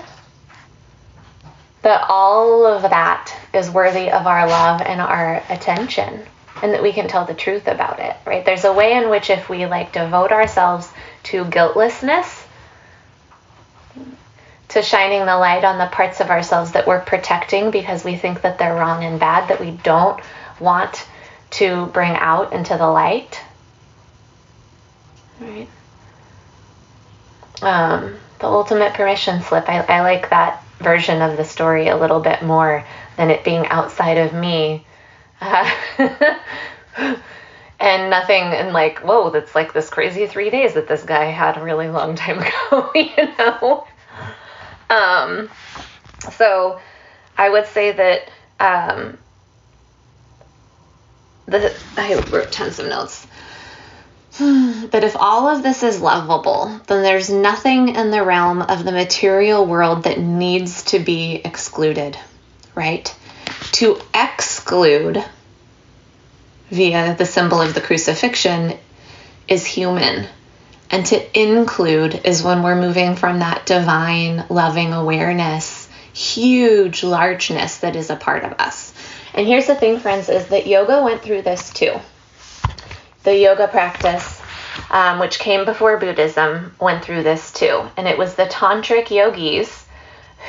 that 1.81 2.05
all 2.09 2.65
of 2.65 2.81
that 2.83 3.33
is 3.53 3.69
worthy 3.69 4.09
of 4.11 4.27
our 4.27 4.47
love 4.47 4.81
and 4.81 4.99
our 4.99 5.43
attention. 5.49 6.25
and 6.61 6.73
that 6.73 6.83
we 6.83 6.91
can 6.91 7.07
tell 7.07 7.25
the 7.25 7.33
truth 7.33 7.67
about 7.67 7.99
it, 7.99 8.15
right? 8.25 8.43
There's 8.43 8.65
a 8.65 8.73
way 8.73 8.93
in 8.93 9.09
which 9.09 9.29
if 9.29 9.49
we 9.49 9.65
like 9.65 9.93
devote 9.93 10.31
ourselves 10.31 10.91
to 11.23 11.45
guiltlessness, 11.45 12.45
to 14.69 14.81
shining 14.81 15.25
the 15.25 15.37
light 15.37 15.63
on 15.63 15.77
the 15.77 15.87
parts 15.87 16.19
of 16.19 16.29
ourselves 16.29 16.73
that 16.73 16.85
we're 16.85 16.99
protecting 16.99 17.71
because 17.71 18.03
we 18.03 18.15
think 18.15 18.41
that 18.41 18.59
they're 18.59 18.75
wrong 18.75 19.03
and 19.03 19.19
bad, 19.19 19.49
that 19.49 19.59
we 19.59 19.71
don't 19.71 20.21
want 20.59 21.07
to 21.51 21.87
bring 21.87 22.11
out 22.11 22.53
into 22.53 22.77
the 22.77 22.87
light. 22.87 23.41
Right? 25.39 25.67
Um, 27.61 28.15
the 28.39 28.47
ultimate 28.47 28.93
permission 28.93 29.41
slip. 29.41 29.67
I, 29.69 29.79
I 29.81 30.01
like 30.01 30.29
that 30.29 30.63
version 30.79 31.21
of 31.21 31.37
the 31.37 31.43
story 31.43 31.89
a 31.89 31.97
little 31.97 32.21
bit 32.21 32.41
more 32.41 32.85
than 33.17 33.29
it 33.29 33.43
being 33.43 33.67
outside 33.67 34.17
of 34.17 34.33
me. 34.33 34.85
Uh, 35.41 35.69
and 37.79 38.09
nothing 38.09 38.43
and 38.43 38.73
like 38.73 38.99
whoa 38.99 39.29
that's 39.29 39.55
like 39.55 39.73
this 39.73 39.89
crazy 39.89 40.27
three 40.27 40.49
days 40.49 40.73
that 40.73 40.87
this 40.87 41.03
guy 41.03 41.25
had 41.25 41.57
a 41.57 41.63
really 41.63 41.87
long 41.87 42.15
time 42.15 42.39
ago 42.69 42.91
you 42.93 43.09
know 43.37 43.87
um 44.89 45.49
so 46.31 46.79
i 47.37 47.49
would 47.49 47.65
say 47.67 47.91
that 47.91 48.29
um 48.59 49.17
the 51.47 51.73
i 51.97 52.15
wrote 52.31 52.51
tons 52.51 52.79
of 52.79 52.87
notes 52.87 53.25
that 54.91 55.03
if 55.03 55.15
all 55.15 55.47
of 55.47 55.63
this 55.63 55.83
is 55.83 56.01
lovable 56.01 56.79
then 56.87 57.03
there's 57.03 57.29
nothing 57.29 57.95
in 57.95 58.11
the 58.11 58.23
realm 58.23 58.61
of 58.61 58.83
the 58.83 58.91
material 58.91 59.65
world 59.65 60.03
that 60.03 60.19
needs 60.19 60.83
to 60.83 60.99
be 60.99 61.41
excluded 61.43 62.17
right 62.75 63.15
to 63.71 63.99
exclude 64.13 65.23
via 66.69 67.15
the 67.15 67.25
symbol 67.25 67.61
of 67.61 67.73
the 67.73 67.81
crucifixion 67.81 68.77
is 69.47 69.65
human. 69.65 70.27
And 70.91 71.05
to 71.07 71.39
include 71.39 72.21
is 72.25 72.43
when 72.43 72.63
we're 72.63 72.79
moving 72.79 73.15
from 73.15 73.39
that 73.39 73.65
divine, 73.65 74.45
loving 74.49 74.93
awareness, 74.93 75.87
huge 76.13 77.03
largeness 77.03 77.77
that 77.77 77.95
is 77.95 78.09
a 78.09 78.15
part 78.15 78.43
of 78.43 78.53
us. 78.53 78.93
And 79.33 79.45
here's 79.45 79.67
the 79.67 79.75
thing, 79.75 79.99
friends, 79.99 80.29
is 80.29 80.47
that 80.47 80.67
yoga 80.67 81.03
went 81.03 81.21
through 81.21 81.43
this 81.43 81.71
too. 81.71 81.93
The 83.23 83.35
yoga 83.35 83.67
practice, 83.67 84.41
um, 84.89 85.19
which 85.19 85.39
came 85.39 85.65
before 85.65 85.97
Buddhism, 85.97 86.75
went 86.79 87.03
through 87.03 87.23
this 87.23 87.51
too. 87.51 87.83
And 87.97 88.07
it 88.07 88.17
was 88.17 88.35
the 88.35 88.45
tantric 88.45 89.11
yogis 89.11 89.85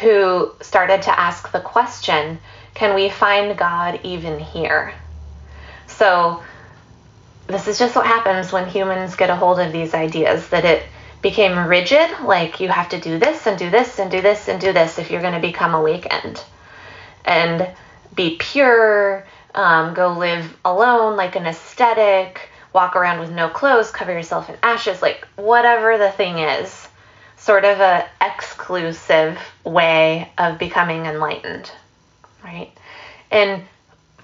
who 0.00 0.52
started 0.60 1.02
to 1.02 1.18
ask 1.18 1.50
the 1.50 1.60
question 1.60 2.38
can 2.74 2.94
we 2.94 3.10
find 3.10 3.58
God 3.58 4.00
even 4.04 4.38
here? 4.38 4.94
So 5.86 6.42
this 7.46 7.66
is 7.66 7.78
just 7.78 7.96
what 7.96 8.06
happens 8.06 8.52
when 8.52 8.68
humans 8.68 9.16
get 9.16 9.28
a 9.28 9.36
hold 9.36 9.58
of 9.58 9.72
these 9.72 9.92
ideas 9.92 10.48
that 10.48 10.64
it 10.64 10.84
became 11.20 11.68
rigid, 11.68 12.08
like 12.22 12.60
you 12.60 12.68
have 12.68 12.88
to 12.90 13.00
do 13.00 13.18
this 13.18 13.46
and 13.46 13.58
do 13.58 13.68
this 13.68 13.98
and 13.98 14.10
do 14.10 14.22
this 14.22 14.48
and 14.48 14.60
do 14.60 14.72
this 14.72 14.98
if 14.98 15.10
you're 15.10 15.20
going 15.20 15.34
to 15.34 15.40
become 15.40 15.74
awakened. 15.74 16.42
And 17.24 17.68
be 18.14 18.36
pure, 18.38 19.26
um, 19.54 19.94
go 19.94 20.12
live 20.12 20.56
alone 20.64 21.16
like 21.16 21.36
an 21.36 21.46
ascetic, 21.46 22.49
walk 22.72 22.96
around 22.96 23.20
with 23.20 23.30
no 23.30 23.48
clothes, 23.48 23.90
cover 23.90 24.12
yourself 24.12 24.48
in 24.48 24.56
ashes, 24.62 25.02
like 25.02 25.26
whatever 25.36 25.98
the 25.98 26.10
thing 26.10 26.38
is. 26.38 26.88
Sort 27.36 27.64
of 27.64 27.80
a 27.80 28.06
exclusive 28.20 29.38
way 29.64 30.30
of 30.36 30.58
becoming 30.58 31.06
enlightened, 31.06 31.72
right? 32.44 32.70
And 33.30 33.62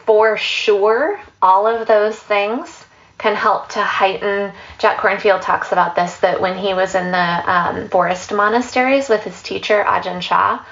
for 0.05 0.37
sure, 0.37 1.19
all 1.41 1.67
of 1.67 1.89
those 1.89 2.19
things 2.19 2.85
can 3.19 3.35
help 3.35 3.71
to 3.71 3.83
heighten. 3.83 4.53
Jack 4.79 4.99
Kornfield 4.99 5.41
talks 5.41 5.73
about 5.73 5.97
this 5.97 6.19
that 6.19 6.41
when 6.41 6.57
he 6.57 6.75
was 6.75 6.95
in 6.95 7.11
the 7.11 7.53
um, 7.53 7.89
forest 7.89 8.33
monasteries 8.33 9.09
with 9.09 9.23
his 9.23 9.43
teacher, 9.43 9.83
Ajahn 9.83 10.21
Chah, 10.21 10.65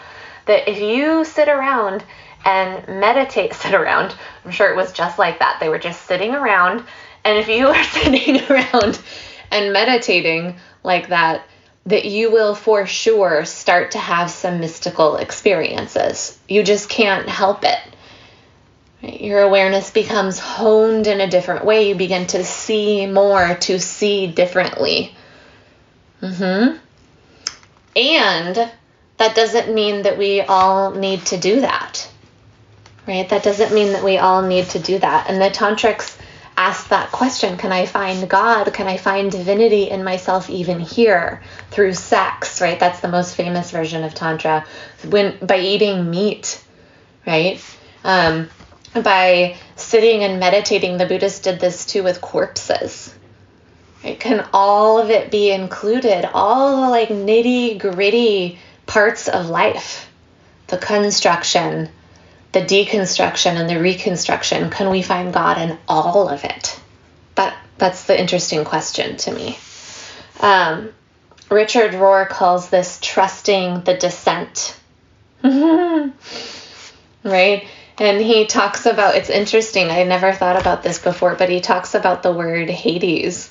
that 0.47 0.71
if 0.71 0.81
you 0.81 1.25
sit 1.25 1.49
around 1.49 2.05
and 2.45 2.87
meditate, 3.01 3.55
sit 3.55 3.75
around, 3.75 4.15
I'm 4.45 4.51
sure 4.51 4.71
it 4.71 4.77
was 4.77 4.93
just 4.93 5.19
like 5.19 5.39
that. 5.39 5.59
They 5.61 5.69
were 5.69 5.79
just 5.79 6.07
sitting 6.07 6.35
around. 6.35 6.85
And 7.25 7.39
if 7.39 7.49
you 7.49 7.69
are 7.69 7.85
sitting 7.85 8.41
around 8.51 9.01
and 9.51 9.73
meditating 9.73 10.57
like 10.83 11.09
that, 11.09 11.47
that 11.87 12.05
you 12.05 12.31
will 12.31 12.55
for 12.55 12.87
sure 12.87 13.45
start 13.45 13.93
to 13.93 13.99
have 13.99 14.31
some 14.31 14.61
mystical 14.61 15.17
experiences. 15.17 16.39
You 16.49 16.63
just 16.63 16.89
can't 16.89 17.29
help 17.29 17.65
it. 17.65 17.79
Your 19.03 19.41
awareness 19.41 19.91
becomes 19.91 20.39
honed 20.39 21.07
in 21.07 21.21
a 21.21 21.29
different 21.29 21.67
way. 21.67 21.89
You 21.89 21.95
begin 21.95 22.27
to 22.29 22.43
see 22.43 23.07
more, 23.07 23.55
to 23.55 23.79
see 23.79 24.27
differently. 24.27 25.15
Mm-hmm. 26.23 26.79
And 27.97 28.73
that 29.19 29.37
doesn't 29.37 29.75
mean 29.75 30.03
that 30.03 30.17
we 30.17 30.41
all 30.41 30.93
need 30.93 31.25
to 31.27 31.37
do 31.37 31.61
that. 31.61 32.09
Right? 33.07 33.29
That 33.29 33.43
doesn't 33.43 33.75
mean 33.75 33.93
that 33.93 34.03
we 34.03 34.17
all 34.17 34.41
need 34.41 34.71
to 34.71 34.79
do 34.79 34.99
that. 34.99 35.29
And 35.29 35.41
the 35.41 35.51
tantrics 35.51 36.14
ask 36.57 36.89
that 36.89 37.11
question 37.13 37.57
Can 37.57 37.73
I 37.73 37.87
find 37.87 38.29
God? 38.29 38.73
Can 38.73 38.87
I 38.87 38.97
find 38.97 39.31
divinity 39.31 39.91
in 39.91 40.05
myself 40.05 40.51
even 40.51 40.81
here 40.81 41.43
through 41.71 41.95
sex? 41.95 42.61
Right? 42.61 42.79
That's 42.79 43.01
the 43.01 43.09
most 43.09 43.35
famous 43.35 43.71
version 43.71 44.05
of 44.05 44.15
Tantra. 44.15 44.67
When 45.09 45.39
by 45.45 45.59
eating 45.59 46.11
meat, 46.11 46.63
right? 47.27 47.61
Um, 48.05 48.49
by 48.95 49.57
sitting 49.77 50.23
and 50.23 50.39
meditating. 50.39 50.99
The 50.99 51.07
Buddhists 51.07 51.41
did 51.41 51.61
this 51.61 51.87
too 51.87 52.03
with 52.03 52.21
corpses. 52.21 53.15
Right? 54.03 54.19
Can 54.19 54.47
all 54.53 54.99
of 54.99 55.11
it 55.11 55.31
be 55.31 55.51
included? 55.51 56.29
All 56.33 56.83
the 56.83 56.91
like 56.91 57.09
nitty 57.09 57.79
gritty 57.79 58.59
parts 58.87 59.29
of 59.29 59.49
life, 59.49 60.11
the 60.69 60.79
construction, 60.79 61.89
the 62.55 62.61
deconstruction, 62.61 63.57
and 63.61 63.69
the 63.69 63.79
reconstruction. 63.79 64.71
Can 64.71 64.89
we 64.89 65.03
find 65.03 65.35
God 65.35 65.59
in 65.59 65.77
all 65.87 66.29
of 66.29 66.45
it? 66.45 66.81
That 67.35 67.57
that's 67.77 68.05
the 68.05 68.19
interesting 68.19 68.65
question 68.65 69.17
to 69.19 69.33
me. 69.33 69.59
Um, 70.41 70.93
Richard 71.51 71.93
Rohr 71.93 72.29
calls 72.29 72.71
this 72.71 72.99
trusting 73.03 73.83
the 73.83 73.95
descent. 73.95 74.79
right? 75.43 76.15
And 77.99 78.21
he 78.21 78.47
talks 78.47 78.87
about 78.87 79.17
it's 79.17 79.31
interesting. 79.31 79.91
I 79.91 80.05
never 80.05 80.33
thought 80.33 80.61
about 80.61 80.83
this 80.83 80.99
before, 80.99 81.35
but 81.35 81.51
he 81.51 81.61
talks 81.61 81.95
about 81.95 82.23
the 82.23 82.33
word 82.33 82.71
Hades 82.71 83.51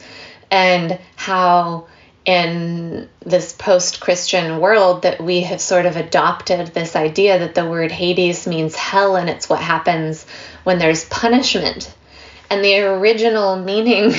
and 0.50 1.00
how 1.16 1.88
in 2.26 3.10
this 3.26 3.52
post-Christian 3.54 4.62
world 4.62 5.02
that 5.02 5.22
we 5.22 5.42
have 5.42 5.60
sort 5.60 5.86
of 5.86 5.98
adopted 5.98 6.68
this 6.68 6.96
idea 6.96 7.40
that 7.40 7.54
the 7.54 7.70
word 7.70 7.92
Hades 7.92 8.48
means 8.48 8.76
hell 8.76 9.18
and 9.18 9.30
it's 9.30 9.50
what 9.50 9.60
happens 9.60 10.26
when 10.64 10.80
there's 10.80 11.06
punishment. 11.06 11.94
And 12.50 12.64
the 12.64 12.80
original 12.80 13.58
meaning 13.58 14.14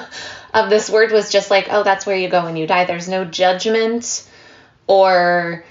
of 0.54 0.70
this 0.70 0.88
word 0.88 1.10
was 1.10 1.32
just 1.32 1.50
like, 1.50 1.68
oh, 1.70 1.82
that's 1.82 2.06
where 2.06 2.16
you 2.16 2.28
go 2.28 2.44
when 2.44 2.56
you 2.56 2.66
die. 2.66 2.84
There's 2.84 3.08
no 3.08 3.24
judgment 3.24 4.28
or 4.86 5.64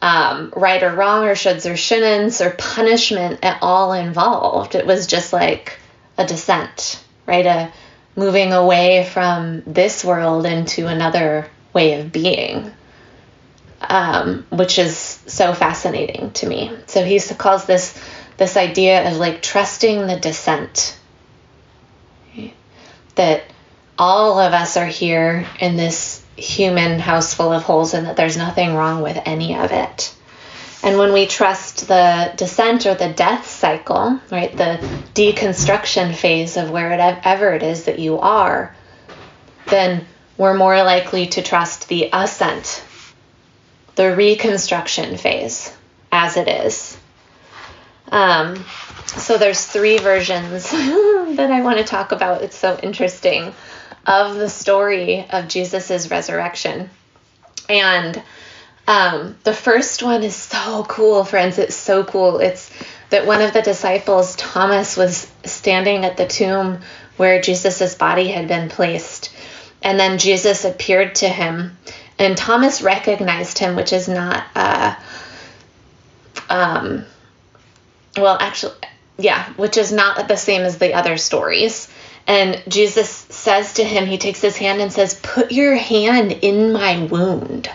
um, 0.00 0.52
right 0.54 0.82
or 0.82 0.94
wrong 0.94 1.24
or 1.24 1.34
shoulds 1.34 1.68
or 1.68 1.74
shouldn'ts 1.74 2.44
or 2.44 2.50
punishment 2.50 3.40
at 3.42 3.58
all 3.62 3.92
involved. 3.92 4.74
It 4.74 4.86
was 4.86 5.06
just 5.06 5.32
like 5.32 5.78
a 6.18 6.26
descent, 6.26 7.02
right? 7.26 7.46
A 7.46 7.72
moving 8.16 8.52
away 8.52 9.04
from 9.04 9.62
this 9.66 10.04
world 10.04 10.46
into 10.46 10.86
another 10.86 11.48
way 11.72 12.00
of 12.00 12.12
being, 12.12 12.70
um, 13.80 14.46
which 14.50 14.78
is 14.78 14.96
so 14.96 15.54
fascinating 15.54 16.30
to 16.32 16.46
me. 16.46 16.76
So 16.86 17.04
he 17.04 17.18
calls 17.20 17.64
this 17.64 17.98
this 18.36 18.56
idea 18.56 19.10
of 19.10 19.18
like 19.18 19.42
trusting 19.42 20.06
the 20.06 20.18
descent. 20.18 20.98
That 23.14 23.44
all 23.98 24.38
of 24.38 24.54
us 24.54 24.76
are 24.78 24.86
here 24.86 25.46
in 25.60 25.76
this 25.76 26.24
human 26.36 26.98
house 26.98 27.34
full 27.34 27.52
of 27.52 27.62
holes 27.62 27.92
and 27.92 28.06
that 28.06 28.16
there's 28.16 28.38
nothing 28.38 28.74
wrong 28.74 29.02
with 29.02 29.20
any 29.26 29.54
of 29.54 29.70
it. 29.70 30.14
And 30.82 30.98
when 30.98 31.12
we 31.12 31.26
trust 31.26 31.86
the 31.86 32.32
descent 32.36 32.86
or 32.86 32.94
the 32.94 33.12
death 33.12 33.46
cycle, 33.46 34.20
right, 34.30 34.54
the 34.56 34.78
deconstruction 35.14 36.14
phase 36.14 36.56
of 36.56 36.70
wherever 36.70 37.52
it 37.52 37.62
is 37.62 37.84
that 37.84 38.00
you 38.00 38.18
are, 38.18 38.74
then 39.66 40.04
we're 40.36 40.54
more 40.54 40.82
likely 40.82 41.26
to 41.28 41.42
trust 41.42 41.88
the 41.88 42.08
ascent, 42.12 42.82
the 43.94 44.16
reconstruction 44.16 45.16
phase 45.16 45.74
as 46.10 46.36
it 46.36 46.48
is. 46.48 46.98
Um, 48.10 48.64
so 49.06 49.38
there's 49.38 49.64
three 49.64 49.98
versions 49.98 50.70
that 50.70 51.50
I 51.50 51.62
want 51.62 51.78
to 51.78 51.84
talk 51.84 52.12
about. 52.12 52.42
It's 52.42 52.56
so 52.56 52.78
interesting 52.82 53.54
of 54.06 54.34
the 54.34 54.48
story 54.48 55.26
of 55.30 55.48
Jesus's 55.48 56.10
resurrection. 56.10 56.90
And 57.68 58.20
um, 58.86 59.36
the 59.44 59.54
first 59.54 60.02
one 60.02 60.22
is 60.22 60.34
so 60.34 60.84
cool, 60.88 61.24
friends. 61.24 61.58
It's 61.58 61.76
so 61.76 62.04
cool. 62.04 62.38
It's 62.38 62.70
that 63.10 63.26
one 63.26 63.42
of 63.42 63.52
the 63.52 63.62
disciples, 63.62 64.34
Thomas, 64.36 64.96
was 64.96 65.30
standing 65.44 66.04
at 66.04 66.16
the 66.16 66.26
tomb 66.26 66.80
where 67.16 67.40
Jesus' 67.40 67.94
body 67.94 68.28
had 68.28 68.48
been 68.48 68.68
placed. 68.68 69.34
And 69.82 69.98
then 69.98 70.18
Jesus 70.18 70.64
appeared 70.64 71.16
to 71.16 71.28
him, 71.28 71.76
and 72.18 72.36
Thomas 72.36 72.82
recognized 72.82 73.58
him, 73.58 73.74
which 73.74 73.92
is 73.92 74.08
not, 74.08 74.44
uh, 74.54 74.94
um, 76.48 77.04
well, 78.16 78.36
actually, 78.40 78.74
yeah, 79.18 79.44
which 79.54 79.76
is 79.76 79.92
not 79.92 80.28
the 80.28 80.36
same 80.36 80.62
as 80.62 80.78
the 80.78 80.94
other 80.94 81.16
stories. 81.16 81.88
And 82.26 82.62
Jesus 82.68 83.08
says 83.10 83.74
to 83.74 83.84
him, 83.84 84.06
he 84.06 84.18
takes 84.18 84.40
his 84.40 84.56
hand 84.56 84.80
and 84.80 84.92
says, 84.92 85.18
Put 85.20 85.50
your 85.50 85.74
hand 85.74 86.32
in 86.32 86.72
my 86.72 87.04
wound. 87.06 87.68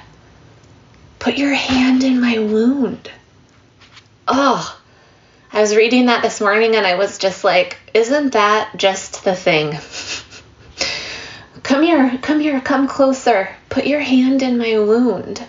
Put 1.27 1.37
your 1.37 1.53
hand 1.53 2.05
in 2.05 2.21
my 2.21 2.39
wound. 2.39 3.11
Oh, 4.29 4.79
I 5.51 5.59
was 5.59 5.75
reading 5.75 6.05
that 6.05 6.21
this 6.21 6.39
morning 6.39 6.77
and 6.77 6.87
I 6.87 6.95
was 6.95 7.17
just 7.17 7.43
like, 7.43 7.77
Isn't 7.93 8.31
that 8.31 8.77
just 8.77 9.25
the 9.25 9.35
thing? 9.35 9.77
come 11.63 11.83
here, 11.83 12.17
come 12.21 12.39
here, 12.39 12.61
come 12.61 12.87
closer. 12.87 13.49
Put 13.67 13.85
your 13.85 13.99
hand 13.99 14.41
in 14.41 14.57
my 14.57 14.79
wound. 14.79 15.43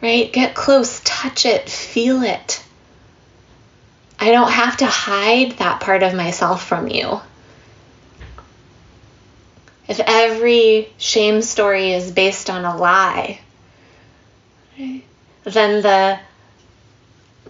Right? 0.00 0.32
Get 0.32 0.56
close, 0.56 1.00
touch 1.04 1.46
it, 1.46 1.70
feel 1.70 2.24
it. 2.24 2.64
I 4.18 4.32
don't 4.32 4.50
have 4.50 4.78
to 4.78 4.86
hide 4.86 5.52
that 5.58 5.80
part 5.80 6.02
of 6.02 6.14
myself 6.14 6.66
from 6.66 6.88
you. 6.88 7.20
If 9.86 10.00
every 10.00 10.92
shame 10.98 11.42
story 11.42 11.92
is 11.92 12.10
based 12.10 12.50
on 12.50 12.64
a 12.64 12.76
lie, 12.76 13.38
then 14.76 15.82
the 15.82 16.18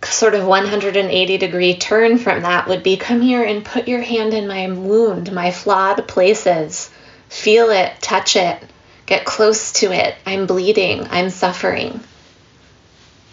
sort 0.05 0.35
of 0.35 0.47
180 0.47 1.39
degree 1.39 1.77
turn 1.77 2.19
from 2.19 2.43
that 2.43 2.69
would 2.69 2.83
be 2.83 2.97
come 2.97 3.21
here 3.21 3.43
and 3.45 3.65
put 3.65 3.89
your 3.89 4.01
hand 4.01 4.35
in 4.35 4.49
my 4.49 4.71
wound, 4.71 5.33
my 5.33 5.51
flawed 5.51 6.07
places. 6.09 6.91
Feel 7.29 7.71
it, 7.71 7.93
touch 8.01 8.37
it, 8.37 8.63
get 9.07 9.25
close 9.25 9.73
to 9.73 9.93
it. 9.93 10.15
I'm 10.27 10.47
bleeding, 10.47 11.07
I'm 11.11 11.31
suffering. 11.31 12.01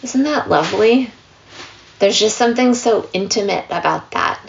Isn't 0.03 0.23
that 0.23 0.49
lovely? 0.49 1.11
There's 1.99 2.19
just 2.19 2.37
something 2.37 2.75
so 2.75 3.09
intimate 3.11 3.65
about 3.69 4.11
that. 4.11 4.39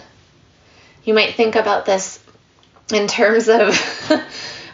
You 1.04 1.14
might 1.14 1.35
think 1.35 1.56
about 1.56 1.87
this 1.87 2.23
in 2.92 3.09
terms 3.09 3.49
of 3.49 3.70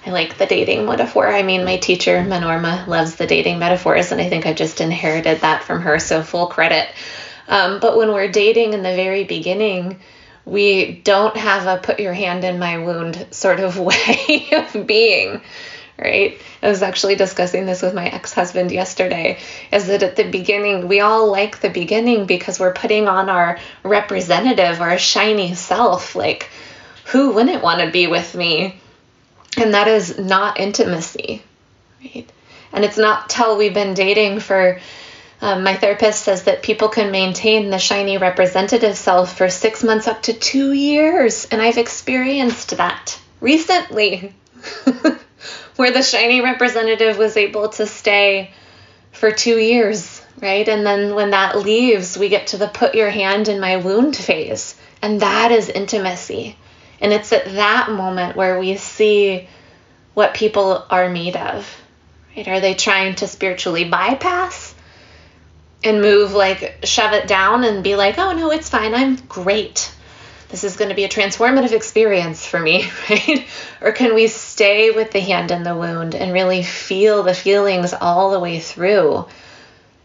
I 0.07 0.11
like 0.11 0.39
the 0.39 0.47
dating 0.47 0.87
metaphor. 0.87 1.27
I 1.27 1.43
mean, 1.43 1.65
my 1.65 1.79
teacher, 1.79 2.19
Manorama, 2.23 2.87
loves 2.87 3.17
the 3.17 3.27
dating 3.27 3.59
metaphors, 3.59 4.13
and 4.13 4.21
I 4.21 4.29
think 4.29 4.47
I 4.47 4.53
just 4.53 4.81
inherited 4.81 5.41
that 5.41 5.65
from 5.65 5.81
her, 5.81 5.99
so 5.99 6.23
full 6.23 6.47
credit. 6.47 6.89
Um, 7.49 7.81
but 7.81 7.97
when 7.97 8.13
we're 8.13 8.31
dating 8.31 8.73
in 8.73 8.85
the 8.85 8.95
very 8.95 9.25
beginning, 9.25 9.99
we 10.45 10.93
don't 10.93 11.37
have 11.37 11.67
a 11.67 11.83
put 11.83 11.99
your 11.99 12.13
hand 12.13 12.45
in 12.45 12.61
my 12.61 12.79
wound 12.79 13.27
sort 13.33 13.59
of 13.59 13.79
way 13.81 14.49
of 14.53 14.87
being, 14.87 15.41
right? 15.99 16.41
I 16.63 16.69
was 16.69 16.83
actually 16.83 17.17
discussing 17.17 17.67
this 17.67 17.83
with 17.83 17.93
my 17.93 18.07
ex 18.07 18.33
husband 18.33 18.71
yesterday 18.71 19.41
is 19.73 19.89
that 19.89 20.05
at 20.05 20.15
the 20.15 20.31
beginning, 20.31 20.87
we 20.87 21.01
all 21.01 21.33
like 21.33 21.61
the 21.61 21.71
beginning 21.71 22.27
because 22.27 22.61
we're 22.61 22.73
putting 22.73 23.09
on 23.09 23.29
our 23.29 23.59
representative, 23.83 24.81
our 24.81 24.99
shiny 24.99 25.57
self. 25.57 26.15
Like, 26.15 26.49
who 27.07 27.33
wouldn't 27.33 27.65
want 27.65 27.81
to 27.81 27.91
be 27.91 28.07
with 28.07 28.33
me? 28.37 28.81
And 29.57 29.75
that 29.75 29.89
is 29.89 30.19
not 30.19 30.61
intimacy, 30.61 31.43
right? 32.03 32.31
And 32.73 32.85
it's 32.85 32.99
not 32.99 33.31
till 33.31 33.57
we've 33.57 33.73
been 33.73 33.95
dating 33.95 34.41
for, 34.41 34.81
um, 35.41 35.63
my 35.63 35.75
therapist 35.77 36.23
says 36.23 36.45
that 36.45 36.63
people 36.63 36.89
can 36.89 37.11
maintain 37.11 37.71
the 37.71 37.79
shiny 37.79 38.19
representative 38.19 38.97
self 38.97 39.37
for 39.37 39.49
six 39.49 39.83
months 39.83 40.09
up 40.09 40.23
to 40.23 40.35
two 40.35 40.73
years. 40.73 41.47
And 41.51 41.63
I've 41.63 41.79
experienced 41.79 42.77
that 42.77 43.19
recently, 43.41 44.35
where 45.77 45.93
the 45.93 46.03
shiny 46.03 46.41
representative 46.41 47.17
was 47.17 47.37
able 47.37 47.71
to 47.71 47.87
stay 47.87 48.51
for 49.13 49.31
two 49.31 49.59
years, 49.59 50.23
right? 50.41 50.69
And 50.69 50.85
then 50.85 51.15
when 51.15 51.31
that 51.31 51.59
leaves, 51.59 52.19
we 52.19 52.29
get 52.29 52.49
to 52.49 52.59
the 52.59 52.69
put 52.69 52.95
your 52.95 53.11
hand 53.11 53.49
in 53.49 53.61
my 53.61 53.77
wound 53.77 54.17
phase. 54.17 54.75
And 55.01 55.21
that 55.21 55.53
is 55.53 55.69
intimacy. 55.69 56.57
And 57.01 57.13
it's 57.13 57.33
at 57.33 57.45
that 57.45 57.91
moment 57.91 58.37
where 58.37 58.59
we 58.59 58.77
see 58.77 59.49
what 60.15 60.35
people 60.35 60.85
are 60.89 61.11
made 61.11 61.37
of. 61.37 61.69
Right? 62.37 62.49
Are 62.49 62.61
they 62.61 62.75
trying 62.75 63.17
to 63.17 63.27
spiritually 63.27 63.85
bypass 63.85 64.75
and 65.85 66.01
move 66.01 66.33
like 66.33 66.79
shove 66.85 67.13
it 67.13 67.29
down 67.29 67.65
and 67.65 67.85
be 67.85 67.97
like, 67.97 68.19
"Oh 68.19 68.33
no, 68.33 68.51
it's 68.51 68.69
fine. 68.69 68.95
I'm 68.95 69.17
great. 69.17 69.93
This 70.49 70.65
is 70.65 70.77
going 70.77 70.89
to 70.89 70.95
be 70.95 71.05
a 71.05 71.09
transformative 71.09 71.73
experience 71.73 72.47
for 72.47 72.59
me," 72.59 72.91
right? 73.11 73.47
Or 73.81 73.93
can 73.93 74.15
we 74.15 74.27
stay 74.29 74.91
with 74.91 75.13
the 75.13 75.21
hand 75.21 75.51
in 75.51 75.63
the 75.63 75.77
wound 75.77 76.15
and 76.15 76.33
really 76.33 76.63
feel 76.63 77.23
the 77.23 77.35
feelings 77.35 77.93
all 77.93 78.31
the 78.31 78.41
way 78.41 78.59
through 78.59 79.27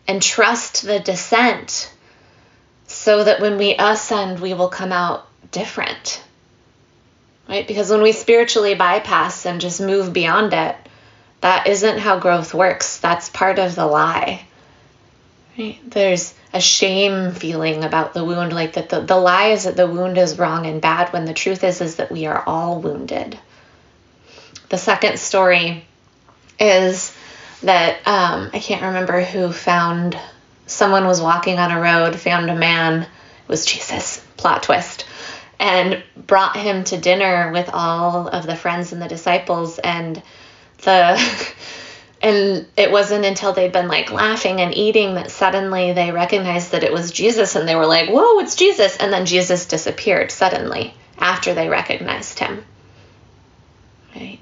and 0.07 0.21
trust 0.21 0.83
the 0.83 0.99
descent 0.99 1.91
so 2.87 3.23
that 3.23 3.39
when 3.39 3.57
we 3.57 3.75
ascend, 3.79 4.39
we 4.39 4.53
will 4.53 4.69
come 4.69 4.91
out 4.91 5.25
different? 5.51 6.21
Right? 7.47 7.67
Because 7.67 7.89
when 7.89 8.01
we 8.01 8.11
spiritually 8.11 8.75
bypass 8.75 9.45
and 9.45 9.61
just 9.61 9.81
move 9.81 10.13
beyond 10.13 10.53
it, 10.53 10.75
that 11.41 11.67
isn't 11.67 11.99
how 11.99 12.19
growth 12.19 12.53
works. 12.53 12.99
That's 12.99 13.29
part 13.29 13.59
of 13.59 13.75
the 13.75 13.85
lie. 13.85 14.45
Right? 15.57 15.79
There's 15.85 16.33
a 16.53 16.61
shame 16.61 17.31
feeling 17.33 17.83
about 17.83 18.13
the 18.13 18.23
wound, 18.23 18.53
like 18.53 18.73
that 18.73 18.89
the, 18.89 19.01
the 19.01 19.17
lie 19.17 19.47
is 19.47 19.63
that 19.63 19.75
the 19.75 19.87
wound 19.87 20.17
is 20.17 20.37
wrong 20.37 20.65
and 20.65 20.81
bad 20.81 21.11
when 21.11 21.25
the 21.25 21.33
truth 21.33 21.63
is 21.63 21.81
is 21.81 21.95
that 21.97 22.11
we 22.11 22.25
are 22.25 22.43
all 22.45 22.79
wounded. 22.79 23.37
The 24.69 24.77
second 24.77 25.19
story 25.19 25.85
is 26.59 27.15
that 27.63 28.07
um, 28.07 28.49
I 28.53 28.59
can't 28.59 28.83
remember 28.83 29.21
who 29.21 29.51
found 29.51 30.17
someone 30.67 31.05
was 31.05 31.21
walking 31.21 31.59
on 31.59 31.71
a 31.71 31.81
road, 31.81 32.15
found 32.15 32.49
a 32.49 32.55
man, 32.55 33.01
it 33.01 33.07
was 33.47 33.65
Jesus, 33.65 34.25
plot 34.37 34.63
twist 34.63 35.05
and 35.61 36.03
brought 36.17 36.57
him 36.57 36.83
to 36.83 36.97
dinner 36.97 37.51
with 37.51 37.69
all 37.71 38.27
of 38.27 38.47
the 38.47 38.55
friends 38.55 38.91
and 38.91 39.01
the 39.01 39.07
disciples 39.07 39.77
and 39.77 40.21
the 40.81 41.53
and 42.21 42.65
it 42.75 42.91
wasn't 42.91 43.23
until 43.23 43.53
they'd 43.53 43.71
been 43.71 43.87
like 43.87 44.11
laughing 44.11 44.59
and 44.59 44.75
eating 44.75 45.15
that 45.15 45.29
suddenly 45.29 45.93
they 45.93 46.11
recognized 46.11 46.71
that 46.71 46.83
it 46.83 46.91
was 46.91 47.11
Jesus 47.11 47.55
and 47.55 47.69
they 47.69 47.75
were 47.75 47.85
like, 47.85 48.09
"Whoa, 48.09 48.39
it's 48.39 48.55
Jesus!" 48.55 48.97
And 48.97 49.13
then 49.13 49.27
Jesus 49.27 49.67
disappeared 49.67 50.31
suddenly 50.31 50.95
after 51.19 51.53
they 51.53 51.69
recognized 51.69 52.39
him. 52.39 52.65
Right. 54.15 54.39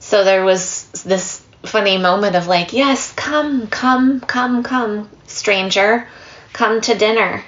So 0.00 0.24
there 0.24 0.44
was 0.44 0.90
this 1.04 1.40
funny 1.62 1.98
moment 1.98 2.34
of 2.34 2.48
like, 2.48 2.72
"Yes, 2.72 3.12
come, 3.12 3.68
come, 3.68 4.20
come, 4.20 4.64
come, 4.64 5.08
stranger, 5.28 6.08
come 6.52 6.80
to 6.80 6.96
dinner." 6.96 7.44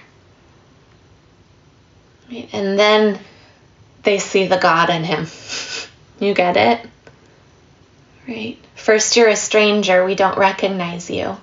And 2.31 2.79
then 2.79 3.19
they 4.03 4.19
see 4.19 4.47
the 4.47 4.59
God 4.59 4.91
in 4.91 5.05
him. 5.05 5.27
You 6.21 6.35
get 6.35 6.57
it? 6.57 6.85
Right? 8.27 8.59
First, 8.75 9.17
you're 9.17 9.29
a 9.29 9.37
stranger, 9.37 10.05
we 10.05 10.17
don't 10.17 10.37
recognize 10.37 11.09
you. 11.09 11.37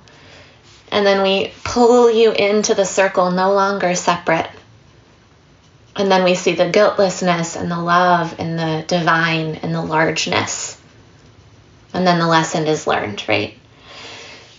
And 0.91 1.05
then 1.05 1.21
we 1.23 1.53
pull 1.63 2.11
you 2.11 2.33
into 2.33 2.73
the 2.73 2.83
circle, 2.83 3.31
no 3.31 3.53
longer 3.53 3.95
separate. 3.95 4.49
And 5.95 6.11
then 6.11 6.25
we 6.25 6.35
see 6.35 6.55
the 6.55 6.69
guiltlessness 6.69 7.55
and 7.55 7.71
the 7.71 7.79
love 7.79 8.35
and 8.37 8.59
the 8.59 8.83
divine 8.85 9.55
and 9.55 9.73
the 9.73 9.81
largeness. 9.81 10.77
And 11.93 12.05
then 12.05 12.19
the 12.19 12.27
lesson 12.27 12.67
is 12.67 12.85
learned, 12.85 13.23
right? 13.29 13.57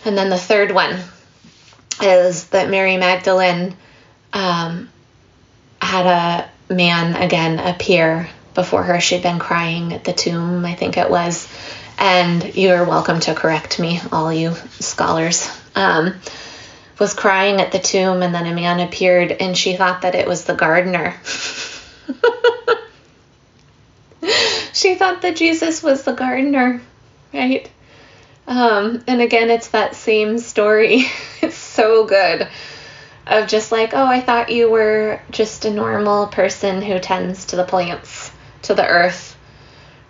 And 0.06 0.16
then 0.16 0.30
the 0.30 0.38
third 0.38 0.72
one 0.72 0.98
is 2.00 2.48
that 2.48 2.70
Mary 2.70 2.96
Magdalene 2.96 3.76
um, 4.32 4.88
had 5.86 6.06
a 6.06 6.74
man 6.74 7.14
again 7.14 7.58
appear 7.60 8.28
before 8.54 8.82
her. 8.82 9.00
She'd 9.00 9.22
been 9.22 9.38
crying 9.38 9.92
at 9.92 10.02
the 10.04 10.12
tomb, 10.12 10.64
I 10.64 10.74
think 10.74 10.96
it 10.96 11.08
was. 11.08 11.48
And 11.98 12.54
you're 12.54 12.84
welcome 12.84 13.20
to 13.20 13.34
correct 13.34 13.78
me, 13.78 14.00
all 14.12 14.32
you 14.32 14.54
scholars. 14.80 15.48
Um, 15.74 16.16
was 16.98 17.14
crying 17.14 17.60
at 17.60 17.72
the 17.72 17.78
tomb, 17.78 18.22
and 18.22 18.34
then 18.34 18.46
a 18.46 18.54
man 18.54 18.80
appeared, 18.80 19.30
and 19.32 19.56
she 19.56 19.76
thought 19.76 20.02
that 20.02 20.14
it 20.14 20.26
was 20.26 20.44
the 20.44 20.54
gardener. 20.54 21.14
she 24.72 24.94
thought 24.94 25.22
that 25.22 25.36
Jesus 25.36 25.82
was 25.82 26.04
the 26.04 26.14
gardener, 26.14 26.80
right? 27.34 27.70
Um, 28.46 29.04
and 29.06 29.20
again, 29.20 29.50
it's 29.50 29.68
that 29.68 29.94
same 29.94 30.38
story. 30.38 31.04
it's 31.42 31.56
so 31.56 32.06
good 32.06 32.48
of 33.26 33.48
just 33.48 33.72
like, 33.72 33.92
oh, 33.92 34.06
I 34.06 34.20
thought 34.20 34.50
you 34.50 34.70
were 34.70 35.20
just 35.30 35.64
a 35.64 35.70
normal 35.70 36.28
person 36.28 36.80
who 36.80 36.98
tends 36.98 37.46
to 37.46 37.56
the 37.56 37.64
plants, 37.64 38.30
to 38.62 38.74
the 38.74 38.86
earth, 38.86 39.36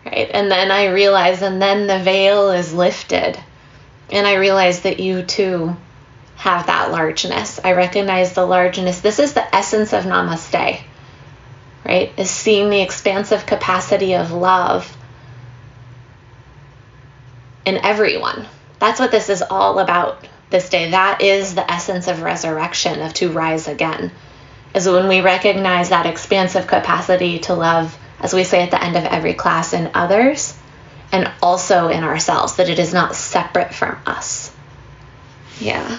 right? 0.05 0.31
And 0.33 0.50
then 0.50 0.70
I 0.70 0.88
realize, 0.88 1.40
and 1.42 1.61
then 1.61 1.87
the 1.87 1.98
veil 1.98 2.50
is 2.50 2.74
lifted, 2.74 3.38
and 4.11 4.26
I 4.26 4.35
realize 4.35 4.83
that 4.83 5.00
you 5.00 5.22
too 5.22 5.76
have 6.37 6.66
that 6.66 6.92
largeness. 6.92 7.59
I 7.64 7.72
recognize 7.72 8.35
the 8.35 8.44
largeness. 8.44 9.00
This 9.00 9.18
is 9.18 9.33
the 9.33 9.55
essence 9.55 9.94
of 9.94 10.05
namaste, 10.05 10.83
right? 11.85 12.12
Is 12.18 12.31
seeing 12.31 12.68
the 12.68 12.83
expansive 12.83 13.46
capacity 13.46 14.14
of 14.14 14.31
love 14.33 14.94
in 17.64 17.79
everyone. 17.79 18.46
That's 18.79 19.00
what 19.00 19.11
this 19.11 19.31
is 19.31 19.42
all 19.42 19.79
about 19.79 20.29
this 20.50 20.68
day. 20.68 20.90
That 20.90 21.22
is 21.22 21.54
the 21.54 21.70
essence 21.70 22.09
of 22.09 22.22
resurrection, 22.22 23.00
of 23.00 23.14
to 23.14 23.30
rise 23.32 23.68
again, 23.68 24.11
is 24.74 24.88
when 24.88 25.09
we 25.09 25.20
recognize 25.20 25.90
that 25.90 26.06
expansive 26.06 26.66
capacity 26.66 27.40
to 27.40 27.54
love, 27.54 27.96
as 28.20 28.32
we 28.32 28.44
say 28.44 28.62
at 28.62 28.70
the 28.70 28.82
end 28.82 28.96
of 28.96 29.04
every 29.04 29.35
class, 29.35 29.72
in 29.72 29.90
others 29.94 30.56
and 31.12 31.30
also 31.42 31.88
in 31.88 32.04
ourselves, 32.04 32.56
that 32.56 32.68
it 32.68 32.78
is 32.78 32.92
not 32.92 33.14
separate 33.14 33.72
from 33.72 33.96
us. 34.06 34.52
Yeah. 35.61 35.98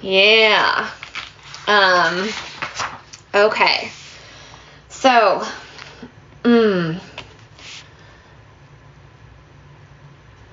Yeah. 0.00 0.90
Um, 1.66 2.28
okay. 3.34 3.90
So, 4.88 5.44
mm, 6.44 7.00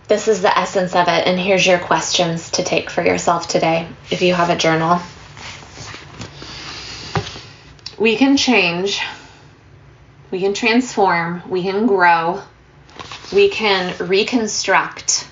this 0.09 0.27
is 0.27 0.41
the 0.41 0.57
essence 0.57 0.95
of 0.95 1.07
it. 1.07 1.27
And 1.27 1.39
here's 1.39 1.65
your 1.65 1.79
questions 1.79 2.49
to 2.51 2.63
take 2.63 2.89
for 2.89 3.03
yourself 3.03 3.47
today 3.47 3.87
if 4.09 4.21
you 4.21 4.33
have 4.33 4.49
a 4.49 4.57
journal. 4.57 4.99
We 7.97 8.17
can 8.17 8.35
change, 8.35 9.01
we 10.31 10.39
can 10.39 10.53
transform, 10.53 11.43
we 11.49 11.61
can 11.61 11.85
grow, 11.85 12.41
we 13.31 13.49
can 13.49 13.95
reconstruct 13.99 15.27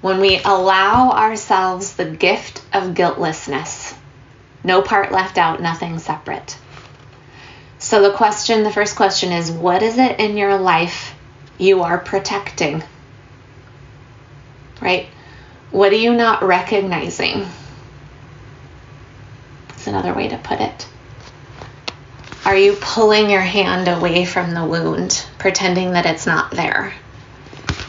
when 0.00 0.20
we 0.20 0.40
allow 0.44 1.10
ourselves 1.10 1.94
the 1.94 2.04
gift 2.04 2.62
of 2.72 2.94
guiltlessness. 2.94 3.94
No 4.62 4.80
part 4.80 5.10
left 5.10 5.38
out, 5.38 5.60
nothing 5.60 5.98
separate. 5.98 6.56
So, 7.80 8.02
the 8.02 8.16
question, 8.16 8.62
the 8.62 8.72
first 8.72 8.96
question 8.96 9.32
is 9.32 9.50
what 9.50 9.82
is 9.82 9.98
it 9.98 10.20
in 10.20 10.36
your 10.36 10.56
life 10.56 11.14
you 11.58 11.82
are 11.82 11.98
protecting? 11.98 12.82
Right? 14.80 15.08
What 15.70 15.92
are 15.92 15.96
you 15.96 16.14
not 16.14 16.42
recognizing? 16.42 17.46
It's 19.70 19.86
another 19.86 20.14
way 20.14 20.28
to 20.28 20.38
put 20.38 20.60
it. 20.60 20.88
Are 22.44 22.56
you 22.56 22.76
pulling 22.80 23.28
your 23.28 23.42
hand 23.42 23.88
away 23.88 24.24
from 24.24 24.54
the 24.54 24.64
wound, 24.64 25.26
pretending 25.38 25.92
that 25.92 26.06
it's 26.06 26.26
not 26.26 26.50
there? 26.50 26.94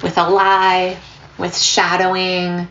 With 0.03 0.17
a 0.17 0.29
lie, 0.29 0.97
with 1.37 1.57
shadowing, 1.57 2.67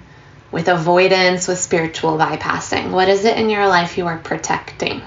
with 0.51 0.69
avoidance, 0.69 1.49
with 1.49 1.59
spiritual 1.59 2.19
bypassing? 2.19 2.91
What 2.91 3.09
is 3.09 3.25
it 3.25 3.39
in 3.39 3.49
your 3.49 3.67
life 3.67 3.97
you 3.97 4.07
are 4.07 4.19
protecting? 4.19 5.03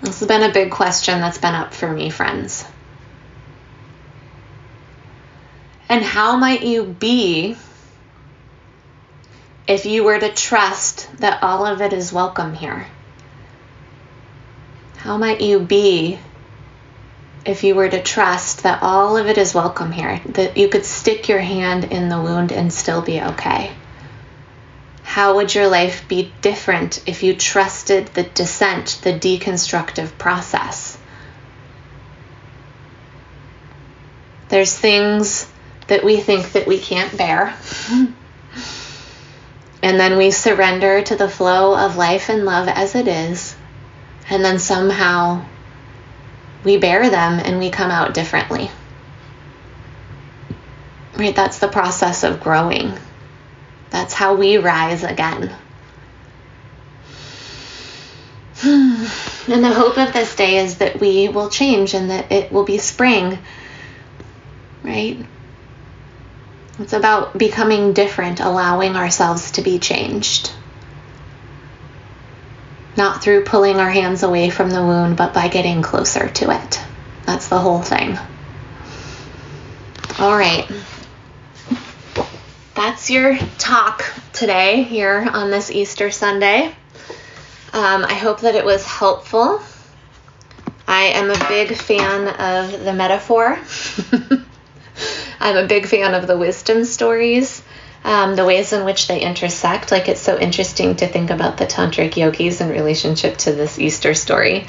This 0.00 0.20
has 0.20 0.28
been 0.28 0.42
a 0.42 0.52
big 0.52 0.70
question 0.70 1.20
that's 1.20 1.38
been 1.38 1.54
up 1.54 1.74
for 1.74 1.90
me, 1.90 2.08
friends. 2.08 2.64
And 5.90 6.04
how 6.04 6.36
might 6.36 6.62
you 6.62 6.84
be 6.84 7.56
if 9.66 9.86
you 9.86 10.04
were 10.04 10.20
to 10.20 10.32
trust 10.32 11.10
that 11.18 11.42
all 11.42 11.66
of 11.66 11.82
it 11.82 11.92
is 11.92 12.12
welcome 12.12 12.54
here? 12.54 12.86
How 14.98 15.18
might 15.18 15.40
you 15.40 15.58
be 15.58 16.20
if 17.44 17.64
you 17.64 17.74
were 17.74 17.88
to 17.88 18.00
trust 18.00 18.62
that 18.62 18.84
all 18.84 19.16
of 19.16 19.26
it 19.26 19.36
is 19.36 19.52
welcome 19.52 19.90
here, 19.90 20.20
that 20.26 20.56
you 20.56 20.68
could 20.68 20.84
stick 20.84 21.28
your 21.28 21.40
hand 21.40 21.82
in 21.82 22.08
the 22.08 22.20
wound 22.20 22.52
and 22.52 22.72
still 22.72 23.02
be 23.02 23.20
okay? 23.20 23.72
How 25.02 25.34
would 25.34 25.52
your 25.52 25.66
life 25.66 26.06
be 26.06 26.32
different 26.40 27.02
if 27.08 27.24
you 27.24 27.34
trusted 27.34 28.06
the 28.14 28.22
descent, 28.22 29.00
the 29.02 29.12
deconstructive 29.12 30.16
process? 30.18 30.96
There's 34.50 34.78
things 34.78 35.49
that 35.90 36.04
we 36.04 36.16
think 36.18 36.52
that 36.52 36.66
we 36.66 36.78
can't 36.78 37.16
bear. 37.16 37.54
and 39.82 40.00
then 40.00 40.16
we 40.16 40.30
surrender 40.30 41.02
to 41.02 41.16
the 41.16 41.28
flow 41.28 41.76
of 41.76 41.96
life 41.96 42.30
and 42.30 42.44
love 42.44 42.68
as 42.68 42.94
it 42.94 43.06
is. 43.06 43.54
And 44.28 44.44
then 44.44 44.58
somehow 44.58 45.44
we 46.64 46.76
bear 46.76 47.10
them 47.10 47.40
and 47.44 47.58
we 47.58 47.70
come 47.70 47.90
out 47.90 48.14
differently. 48.14 48.70
Right? 51.16 51.34
That's 51.34 51.58
the 51.58 51.68
process 51.68 52.24
of 52.24 52.40
growing. 52.40 52.92
That's 53.90 54.14
how 54.14 54.36
we 54.36 54.56
rise 54.56 55.04
again. 55.04 55.54
And 58.62 59.64
the 59.64 59.74
hope 59.74 59.98
of 59.98 60.12
this 60.12 60.36
day 60.36 60.58
is 60.58 60.78
that 60.78 61.00
we 61.00 61.28
will 61.28 61.48
change 61.48 61.94
and 61.94 62.10
that 62.10 62.30
it 62.30 62.52
will 62.52 62.64
be 62.64 62.78
spring, 62.78 63.38
right? 64.84 65.26
It's 66.80 66.94
about 66.94 67.36
becoming 67.36 67.92
different, 67.92 68.40
allowing 68.40 68.96
ourselves 68.96 69.50
to 69.52 69.62
be 69.62 69.78
changed. 69.78 70.50
Not 72.96 73.22
through 73.22 73.44
pulling 73.44 73.76
our 73.76 73.90
hands 73.90 74.22
away 74.22 74.48
from 74.48 74.70
the 74.70 74.82
wound, 74.82 75.18
but 75.18 75.34
by 75.34 75.48
getting 75.48 75.82
closer 75.82 76.30
to 76.30 76.50
it. 76.50 76.80
That's 77.26 77.48
the 77.48 77.58
whole 77.58 77.82
thing. 77.82 78.18
All 80.18 80.34
right. 80.34 80.66
That's 82.74 83.10
your 83.10 83.36
talk 83.58 84.02
today 84.32 84.82
here 84.82 85.28
on 85.30 85.50
this 85.50 85.70
Easter 85.70 86.10
Sunday. 86.10 86.74
Um, 87.74 88.04
I 88.06 88.14
hope 88.14 88.40
that 88.40 88.54
it 88.54 88.64
was 88.64 88.86
helpful. 88.86 89.60
I 90.88 91.02
am 91.02 91.30
a 91.30 91.48
big 91.48 91.76
fan 91.76 92.26
of 92.26 92.84
the 92.84 92.94
metaphor. 92.94 93.58
I'm 95.40 95.56
a 95.56 95.66
big 95.66 95.86
fan 95.86 96.14
of 96.14 96.26
the 96.26 96.36
wisdom 96.36 96.84
stories, 96.84 97.62
um, 98.04 98.36
the 98.36 98.44
ways 98.44 98.72
in 98.72 98.84
which 98.84 99.08
they 99.08 99.20
intersect. 99.20 99.90
Like 99.90 100.08
it's 100.08 100.20
so 100.20 100.38
interesting 100.38 100.96
to 100.96 101.06
think 101.06 101.30
about 101.30 101.56
the 101.56 101.66
tantric 101.66 102.16
yogis 102.16 102.60
in 102.60 102.68
relationship 102.68 103.38
to 103.38 103.52
this 103.52 103.78
Easter 103.78 104.14
story. 104.14 104.66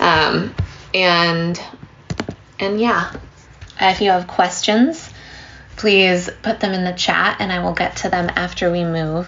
Um, 0.00 0.54
and 0.94 1.60
and 2.60 2.80
yeah, 2.80 3.12
if 3.80 4.00
you 4.00 4.10
have 4.10 4.28
questions, 4.28 5.10
please 5.76 6.30
put 6.42 6.60
them 6.60 6.72
in 6.72 6.84
the 6.84 6.92
chat 6.92 7.36
and 7.40 7.52
I 7.52 7.62
will 7.64 7.74
get 7.74 7.96
to 7.96 8.08
them 8.08 8.30
after 8.36 8.70
we 8.70 8.84
move. 8.84 9.22